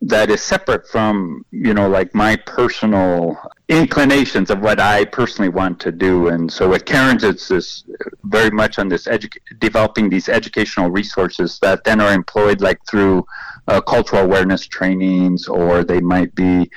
that 0.00 0.30
is 0.30 0.40
separate 0.40 0.86
from 0.86 1.44
you 1.50 1.74
know 1.74 1.88
like 1.88 2.14
my 2.14 2.36
personal 2.36 3.36
inclinations 3.68 4.48
of 4.48 4.60
what 4.60 4.80
I 4.80 5.04
personally 5.04 5.48
want 5.48 5.80
to 5.80 5.92
do. 5.92 6.28
And 6.28 6.50
so 6.50 6.72
at 6.72 6.86
Cairns, 6.86 7.24
it's 7.24 7.48
this 7.48 7.84
very 8.24 8.50
much 8.50 8.78
on 8.78 8.88
this 8.88 9.06
edu- 9.06 9.36
developing 9.58 10.08
these 10.08 10.28
educational 10.28 10.90
resources 10.90 11.58
that 11.60 11.84
then 11.84 12.00
are 12.00 12.12
employed 12.12 12.60
like 12.60 12.78
through 12.88 13.26
uh, 13.66 13.80
cultural 13.80 14.22
awareness 14.22 14.66
trainings, 14.66 15.48
or 15.48 15.84
they 15.84 16.00
might 16.00 16.34
be 16.34 16.70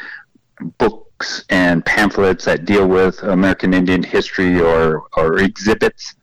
books 0.78 1.46
and 1.50 1.86
pamphlets 1.86 2.46
that 2.46 2.66
deal 2.66 2.88
with 2.88 3.22
American 3.24 3.74
Indian 3.74 4.04
history, 4.04 4.60
or 4.60 5.04
or 5.16 5.38
exhibits 5.40 6.16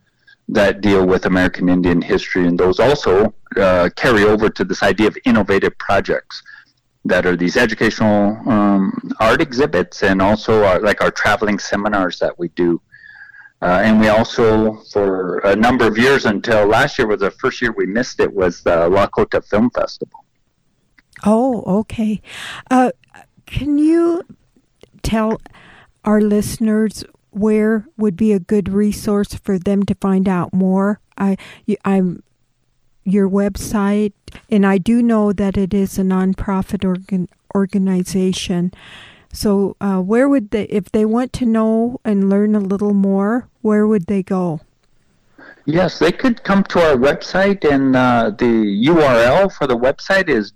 that 0.48 0.80
deal 0.80 1.06
with 1.06 1.26
American 1.26 1.68
Indian 1.68 2.00
history, 2.00 2.46
and 2.46 2.58
those 2.58 2.80
also 2.80 3.34
uh, 3.56 3.90
carry 3.96 4.24
over 4.24 4.48
to 4.48 4.64
this 4.64 4.82
idea 4.82 5.06
of 5.06 5.18
innovative 5.24 5.76
projects 5.78 6.42
that 7.04 7.26
are 7.26 7.36
these 7.36 7.56
educational 7.56 8.36
um, 8.50 9.12
art 9.20 9.40
exhibits 9.40 10.02
and 10.02 10.20
also 10.20 10.64
our, 10.64 10.80
like 10.80 11.00
our 11.00 11.10
traveling 11.10 11.58
seminars 11.58 12.18
that 12.18 12.38
we 12.38 12.48
do. 12.48 12.80
Uh, 13.60 13.80
and 13.84 14.00
we 14.00 14.08
also, 14.08 14.76
for 14.92 15.38
a 15.40 15.56
number 15.56 15.86
of 15.86 15.98
years 15.98 16.26
until 16.26 16.66
last 16.66 16.98
year 16.98 17.08
was 17.08 17.20
the 17.20 17.30
first 17.30 17.60
year 17.60 17.72
we 17.72 17.86
missed 17.86 18.20
it, 18.20 18.32
was 18.32 18.62
the 18.62 18.88
Lakota 18.88 19.44
Film 19.44 19.68
Festival. 19.70 20.24
Oh, 21.24 21.62
okay. 21.80 22.22
Uh, 22.70 22.92
can 23.46 23.78
you 23.78 24.22
tell 25.02 25.40
our 26.04 26.20
listeners 26.20 27.04
where 27.38 27.86
would 27.96 28.16
be 28.16 28.32
a 28.32 28.38
good 28.38 28.68
resource 28.68 29.34
for 29.34 29.58
them 29.58 29.84
to 29.84 29.94
find 29.94 30.28
out 30.28 30.52
more? 30.52 31.00
I, 31.16 31.36
I'm 31.84 32.22
your 33.04 33.28
website, 33.28 34.12
and 34.50 34.66
I 34.66 34.78
do 34.78 35.02
know 35.02 35.32
that 35.32 35.56
it 35.56 35.74
is 35.74 35.98
a 35.98 36.02
nonprofit 36.02 36.84
organ, 36.84 37.28
organization. 37.54 38.72
So, 39.32 39.76
uh, 39.80 40.00
where 40.00 40.28
would 40.28 40.50
they, 40.50 40.64
if 40.64 40.90
they 40.92 41.04
want 41.04 41.32
to 41.34 41.46
know 41.46 42.00
and 42.04 42.30
learn 42.30 42.54
a 42.54 42.60
little 42.60 42.94
more, 42.94 43.48
where 43.62 43.86
would 43.86 44.06
they 44.06 44.22
go? 44.22 44.60
Yes, 45.64 45.98
they 45.98 46.12
could 46.12 46.42
come 46.44 46.64
to 46.64 46.80
our 46.80 46.96
website, 46.96 47.70
and 47.70 47.94
uh, 47.94 48.30
the 48.30 48.86
URL 48.86 49.52
for 49.52 49.66
the 49.66 49.76
website 49.76 50.28
is 50.28 50.50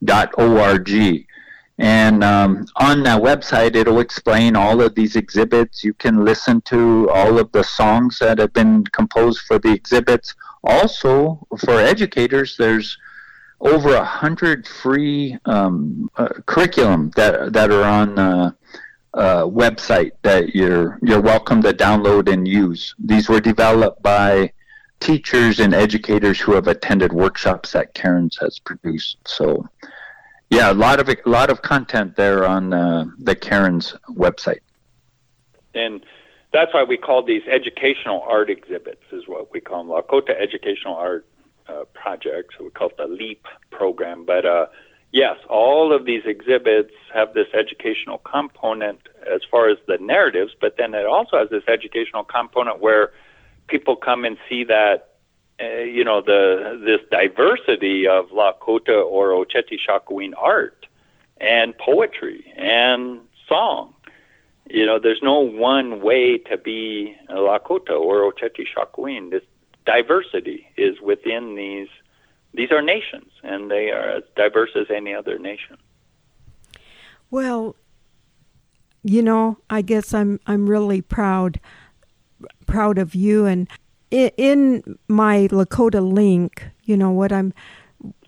dot 0.04 0.34
O-R-G. 0.38 1.26
And 1.76 2.22
um, 2.22 2.66
on 2.76 3.02
that 3.02 3.20
website, 3.20 3.74
it'll 3.74 3.98
explain 3.98 4.54
all 4.54 4.80
of 4.80 4.94
these 4.94 5.16
exhibits. 5.16 5.82
You 5.82 5.92
can 5.94 6.24
listen 6.24 6.60
to 6.62 7.10
all 7.10 7.38
of 7.38 7.50
the 7.50 7.64
songs 7.64 8.18
that 8.20 8.38
have 8.38 8.52
been 8.52 8.84
composed 8.84 9.40
for 9.40 9.58
the 9.58 9.72
exhibits. 9.72 10.34
Also, 10.62 11.44
for 11.58 11.80
educators, 11.80 12.56
there's 12.56 12.96
over 13.60 13.94
a 13.94 14.04
hundred 14.04 14.68
free 14.68 15.36
um, 15.46 16.08
uh, 16.16 16.28
curriculum 16.46 17.10
that 17.16 17.52
that 17.52 17.70
are 17.72 17.84
on 17.84 18.14
the 18.14 18.54
uh, 19.14 19.44
website 19.44 20.12
that 20.22 20.54
you're 20.54 20.98
you're 21.02 21.20
welcome 21.20 21.60
to 21.62 21.72
download 21.72 22.32
and 22.32 22.46
use. 22.46 22.94
These 22.98 23.28
were 23.28 23.40
developed 23.40 24.02
by 24.02 24.52
teachers 25.04 25.60
and 25.60 25.74
educators 25.74 26.40
who 26.40 26.54
have 26.54 26.66
attended 26.66 27.12
workshops 27.12 27.72
that 27.72 27.92
Cairns 27.92 28.38
has 28.40 28.58
produced. 28.58 29.18
So 29.26 29.68
yeah, 30.48 30.72
a 30.72 30.74
lot 30.74 30.98
of 30.98 31.08
a 31.08 31.16
lot 31.26 31.50
of 31.50 31.62
content 31.62 32.16
there 32.16 32.46
on 32.46 32.72
uh, 32.72 33.04
the 33.18 33.34
Cairns 33.34 33.94
website. 34.10 34.60
And 35.74 36.04
that's 36.52 36.72
why 36.72 36.84
we 36.84 36.96
call 36.96 37.22
these 37.22 37.42
educational 37.46 38.22
art 38.22 38.48
exhibits, 38.48 39.02
is 39.12 39.24
what 39.26 39.52
we 39.52 39.60
call 39.60 39.84
them, 39.84 39.92
Lakota 39.92 40.40
Educational 40.40 40.94
Art 40.94 41.26
uh, 41.68 41.84
Projects. 41.92 42.54
We 42.58 42.70
call 42.70 42.88
it 42.88 42.96
the 42.96 43.06
LEAP 43.06 43.44
program. 43.70 44.24
But 44.24 44.46
uh, 44.46 44.66
yes, 45.12 45.36
all 45.50 45.92
of 45.94 46.06
these 46.06 46.22
exhibits 46.24 46.94
have 47.12 47.34
this 47.34 47.48
educational 47.52 48.18
component 48.18 49.00
as 49.30 49.42
far 49.50 49.68
as 49.68 49.78
the 49.86 49.98
narratives, 49.98 50.52
but 50.60 50.76
then 50.78 50.94
it 50.94 51.04
also 51.04 51.38
has 51.38 51.50
this 51.50 51.64
educational 51.68 52.24
component 52.24 52.80
where 52.80 53.12
people 53.74 53.96
come 53.96 54.24
and 54.24 54.36
see 54.48 54.62
that 54.62 55.14
uh, 55.60 55.80
you 55.80 56.04
know 56.04 56.20
the 56.22 56.80
this 56.84 57.00
diversity 57.10 58.06
of 58.06 58.28
Lakota 58.28 59.04
or 59.04 59.30
Oceti 59.30 59.78
Sakowin 59.84 60.32
art 60.36 60.86
and 61.38 61.76
poetry 61.76 62.52
and 62.56 63.20
song. 63.48 63.92
You 64.70 64.86
know, 64.86 65.00
there's 65.00 65.22
no 65.22 65.40
one 65.40 66.00
way 66.02 66.38
to 66.50 66.56
be 66.56 67.16
a 67.28 67.34
Lakota 67.34 68.00
or 68.00 68.32
Oceti 68.32 68.64
Sakowin. 68.74 69.32
This 69.32 69.42
diversity 69.84 70.68
is 70.76 71.00
within 71.00 71.56
these. 71.56 71.88
These 72.54 72.70
are 72.70 72.80
nations, 72.80 73.32
and 73.42 73.72
they 73.72 73.90
are 73.90 74.08
as 74.18 74.22
diverse 74.36 74.70
as 74.76 74.86
any 74.88 75.12
other 75.12 75.36
nation. 75.36 75.76
Well, 77.28 77.74
you 79.02 79.20
know, 79.20 79.58
I 79.68 79.82
guess 79.82 80.14
I'm 80.14 80.38
I'm 80.46 80.70
really 80.70 81.02
proud 81.02 81.58
proud 82.66 82.98
of 82.98 83.14
you. 83.14 83.46
And 83.46 83.68
in 84.10 84.98
my 85.08 85.48
Lakota 85.50 86.00
link, 86.00 86.64
you 86.84 86.96
know, 86.96 87.10
what 87.10 87.32
I'm 87.32 87.52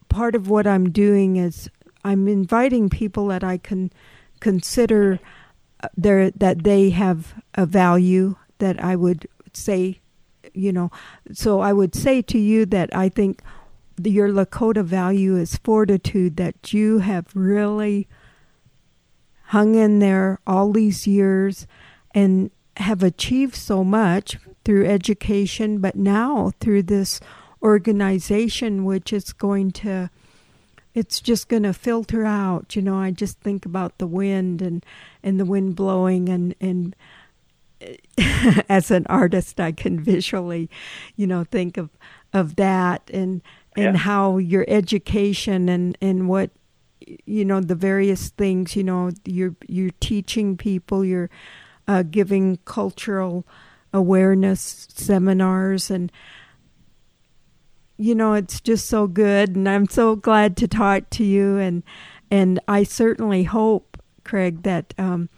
part 0.08 0.34
of 0.34 0.48
what 0.48 0.66
I'm 0.66 0.90
doing 0.90 1.36
is 1.36 1.68
I'm 2.04 2.28
inviting 2.28 2.88
people 2.88 3.26
that 3.28 3.44
I 3.44 3.58
can 3.58 3.92
consider 4.40 5.18
uh, 5.82 5.88
there 5.96 6.30
that 6.30 6.64
they 6.64 6.90
have 6.90 7.34
a 7.54 7.66
value 7.66 8.36
that 8.58 8.82
I 8.82 8.96
would 8.96 9.28
say, 9.52 10.00
you 10.54 10.72
know, 10.72 10.90
so 11.32 11.60
I 11.60 11.72
would 11.72 11.94
say 11.94 12.22
to 12.22 12.38
you 12.38 12.64
that 12.66 12.94
I 12.96 13.08
think 13.08 13.42
your 14.02 14.28
Lakota 14.28 14.84
value 14.84 15.36
is 15.36 15.56
fortitude 15.56 16.36
that 16.36 16.72
you 16.72 16.98
have 16.98 17.26
really 17.34 18.08
hung 19.48 19.74
in 19.74 19.98
there 19.98 20.40
all 20.46 20.72
these 20.72 21.06
years. 21.06 21.66
And 22.14 22.50
have 22.76 23.02
achieved 23.02 23.54
so 23.54 23.84
much 23.84 24.38
through 24.64 24.86
education, 24.86 25.78
but 25.78 25.96
now 25.96 26.52
through 26.60 26.84
this 26.84 27.20
organization, 27.62 28.84
which 28.84 29.12
is 29.12 29.32
going 29.32 29.70
to, 29.72 30.10
it's 30.94 31.20
just 31.20 31.48
going 31.48 31.62
to 31.62 31.72
filter 31.72 32.24
out. 32.24 32.76
You 32.76 32.82
know, 32.82 32.96
I 32.96 33.10
just 33.10 33.40
think 33.40 33.64
about 33.64 33.98
the 33.98 34.06
wind 34.06 34.60
and, 34.62 34.84
and 35.22 35.40
the 35.40 35.44
wind 35.44 35.76
blowing 35.76 36.28
and, 36.28 36.54
and, 36.60 36.96
as 38.70 38.90
an 38.90 39.06
artist, 39.08 39.60
I 39.60 39.70
can 39.70 40.00
visually, 40.00 40.70
you 41.14 41.26
know, 41.26 41.44
think 41.44 41.76
of 41.76 41.90
of 42.36 42.56
that 42.56 43.10
and 43.12 43.42
and 43.76 43.94
yeah. 43.94 43.96
how 43.96 44.38
your 44.38 44.64
education 44.68 45.68
and 45.68 45.96
and 46.00 46.28
what 46.28 46.50
you 47.24 47.44
know 47.44 47.60
the 47.60 47.74
various 47.74 48.30
things 48.30 48.76
you 48.76 48.84
know 48.84 49.10
you're 49.24 49.54
you're 49.68 49.90
teaching 50.00 50.56
people 50.56 51.04
you're 51.04 51.30
uh, 51.88 52.02
giving 52.02 52.58
cultural 52.64 53.46
awareness 53.92 54.86
seminars. 54.90 55.90
And 55.90 56.12
you 57.98 58.14
know 58.14 58.34
it's 58.34 58.60
just 58.60 58.86
so 58.86 59.06
good. 59.06 59.56
And 59.56 59.68
I'm 59.68 59.88
so 59.88 60.16
glad 60.16 60.56
to 60.58 60.68
talk 60.68 61.10
to 61.10 61.24
you. 61.24 61.58
And 61.58 61.82
and 62.30 62.60
I 62.68 62.82
certainly 62.82 63.44
hope 63.44 63.96
Craig 64.24 64.62
that 64.62 64.92
um, 64.98 65.28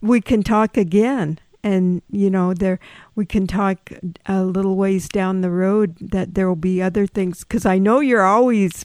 we 0.00 0.20
can 0.20 0.42
talk 0.42 0.76
again. 0.76 1.38
And 1.64 2.02
you 2.10 2.30
know 2.30 2.54
there 2.54 2.78
we 3.16 3.26
can 3.26 3.46
talk 3.46 3.92
a 4.26 4.44
little 4.44 4.76
ways 4.76 5.08
down 5.08 5.40
the 5.40 5.50
road 5.50 5.96
that 6.00 6.34
there 6.34 6.48
will 6.48 6.56
be 6.56 6.80
other 6.80 7.06
things. 7.06 7.40
Because 7.40 7.66
I 7.66 7.78
know 7.78 8.00
you're 8.00 8.22
always 8.22 8.84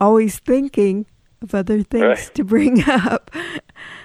always 0.00 0.38
thinking 0.38 1.06
of 1.40 1.54
other 1.54 1.82
things 1.82 2.02
right. 2.02 2.34
to 2.34 2.44
bring 2.44 2.82
up 2.88 3.30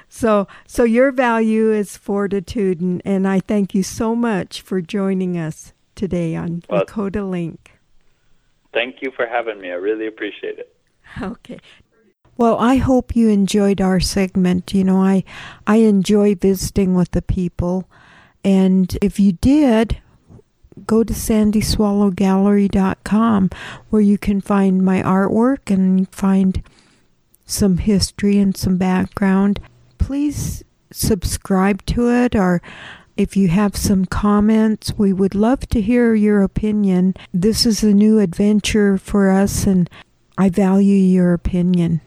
so, 0.09 0.47
so 0.65 0.83
your 0.83 1.11
value 1.11 1.71
is 1.71 1.95
fortitude, 1.95 2.81
and, 2.81 2.99
and 3.05 3.27
I 3.27 3.39
thank 3.39 3.75
you 3.75 3.83
so 3.83 4.15
much 4.15 4.61
for 4.61 4.81
joining 4.81 5.37
us 5.37 5.73
today 5.93 6.35
on 6.35 6.63
well, 6.67 6.83
Lakota 6.83 7.29
Link. 7.29 7.73
Thank 8.73 9.01
you 9.01 9.11
for 9.15 9.27
having 9.27 9.61
me. 9.61 9.69
I 9.69 9.75
really 9.75 10.07
appreciate 10.07 10.57
it. 10.57 10.75
Okay. 11.21 11.59
Well, 12.37 12.57
I 12.57 12.77
hope 12.77 13.15
you 13.15 13.29
enjoyed 13.29 13.79
our 13.81 13.99
segment. 13.99 14.73
You 14.73 14.83
know, 14.83 14.99
I 15.01 15.23
I 15.67 15.75
enjoy 15.77 16.33
visiting 16.35 16.95
with 16.95 17.11
the 17.11 17.21
people, 17.21 17.87
and 18.43 18.97
if 19.01 19.19
you 19.19 19.33
did, 19.33 19.99
go 20.85 21.03
to 21.03 21.13
sandyswallowgallery.com 21.13 23.49
where 23.89 24.01
you 24.01 24.17
can 24.17 24.41
find 24.41 24.85
my 24.85 25.01
artwork 25.01 25.69
and 25.69 26.09
find 26.13 26.63
some 27.45 27.79
history 27.79 28.37
and 28.37 28.55
some 28.55 28.77
background 28.77 29.59
please 29.99 30.63
subscribe 30.91 31.85
to 31.85 32.09
it 32.09 32.35
or 32.35 32.61
if 33.19 33.35
you 33.35 33.49
have 33.49 33.75
some 33.75 34.05
comments, 34.05 34.93
we 34.97 35.11
would 35.11 35.35
love 35.35 35.67
to 35.71 35.81
hear 35.81 36.15
your 36.15 36.41
opinion. 36.41 37.15
This 37.33 37.65
is 37.65 37.83
a 37.83 37.93
new 37.93 38.17
adventure 38.17 38.97
for 38.97 39.29
us, 39.29 39.67
and 39.67 39.89
I 40.37 40.47
value 40.47 40.95
your 40.95 41.33
opinion. 41.33 41.99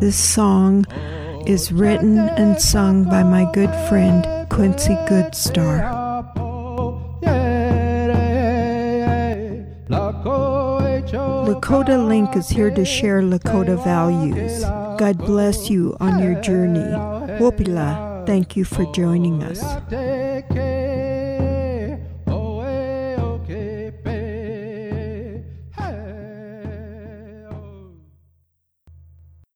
This 0.00 0.16
song 0.16 0.84
is 1.46 1.72
written 1.72 2.18
and 2.18 2.60
sung 2.60 3.04
by 3.04 3.22
my 3.22 3.50
good 3.52 3.74
friend 3.88 4.46
Quincy 4.50 4.96
Goodstar. 5.08 6.07
Lakota 11.48 12.06
Link 12.06 12.36
is 12.36 12.50
here 12.50 12.70
to 12.70 12.84
share 12.84 13.22
Lakota 13.22 13.82
values. 13.82 14.60
God 14.98 15.16
bless 15.16 15.70
you 15.70 15.96
on 15.98 16.22
your 16.22 16.38
journey. 16.42 16.80
Wopila, 17.40 18.26
thank 18.26 18.54
you 18.54 18.66
for 18.66 18.84
joining 18.92 19.42
us. 19.42 19.62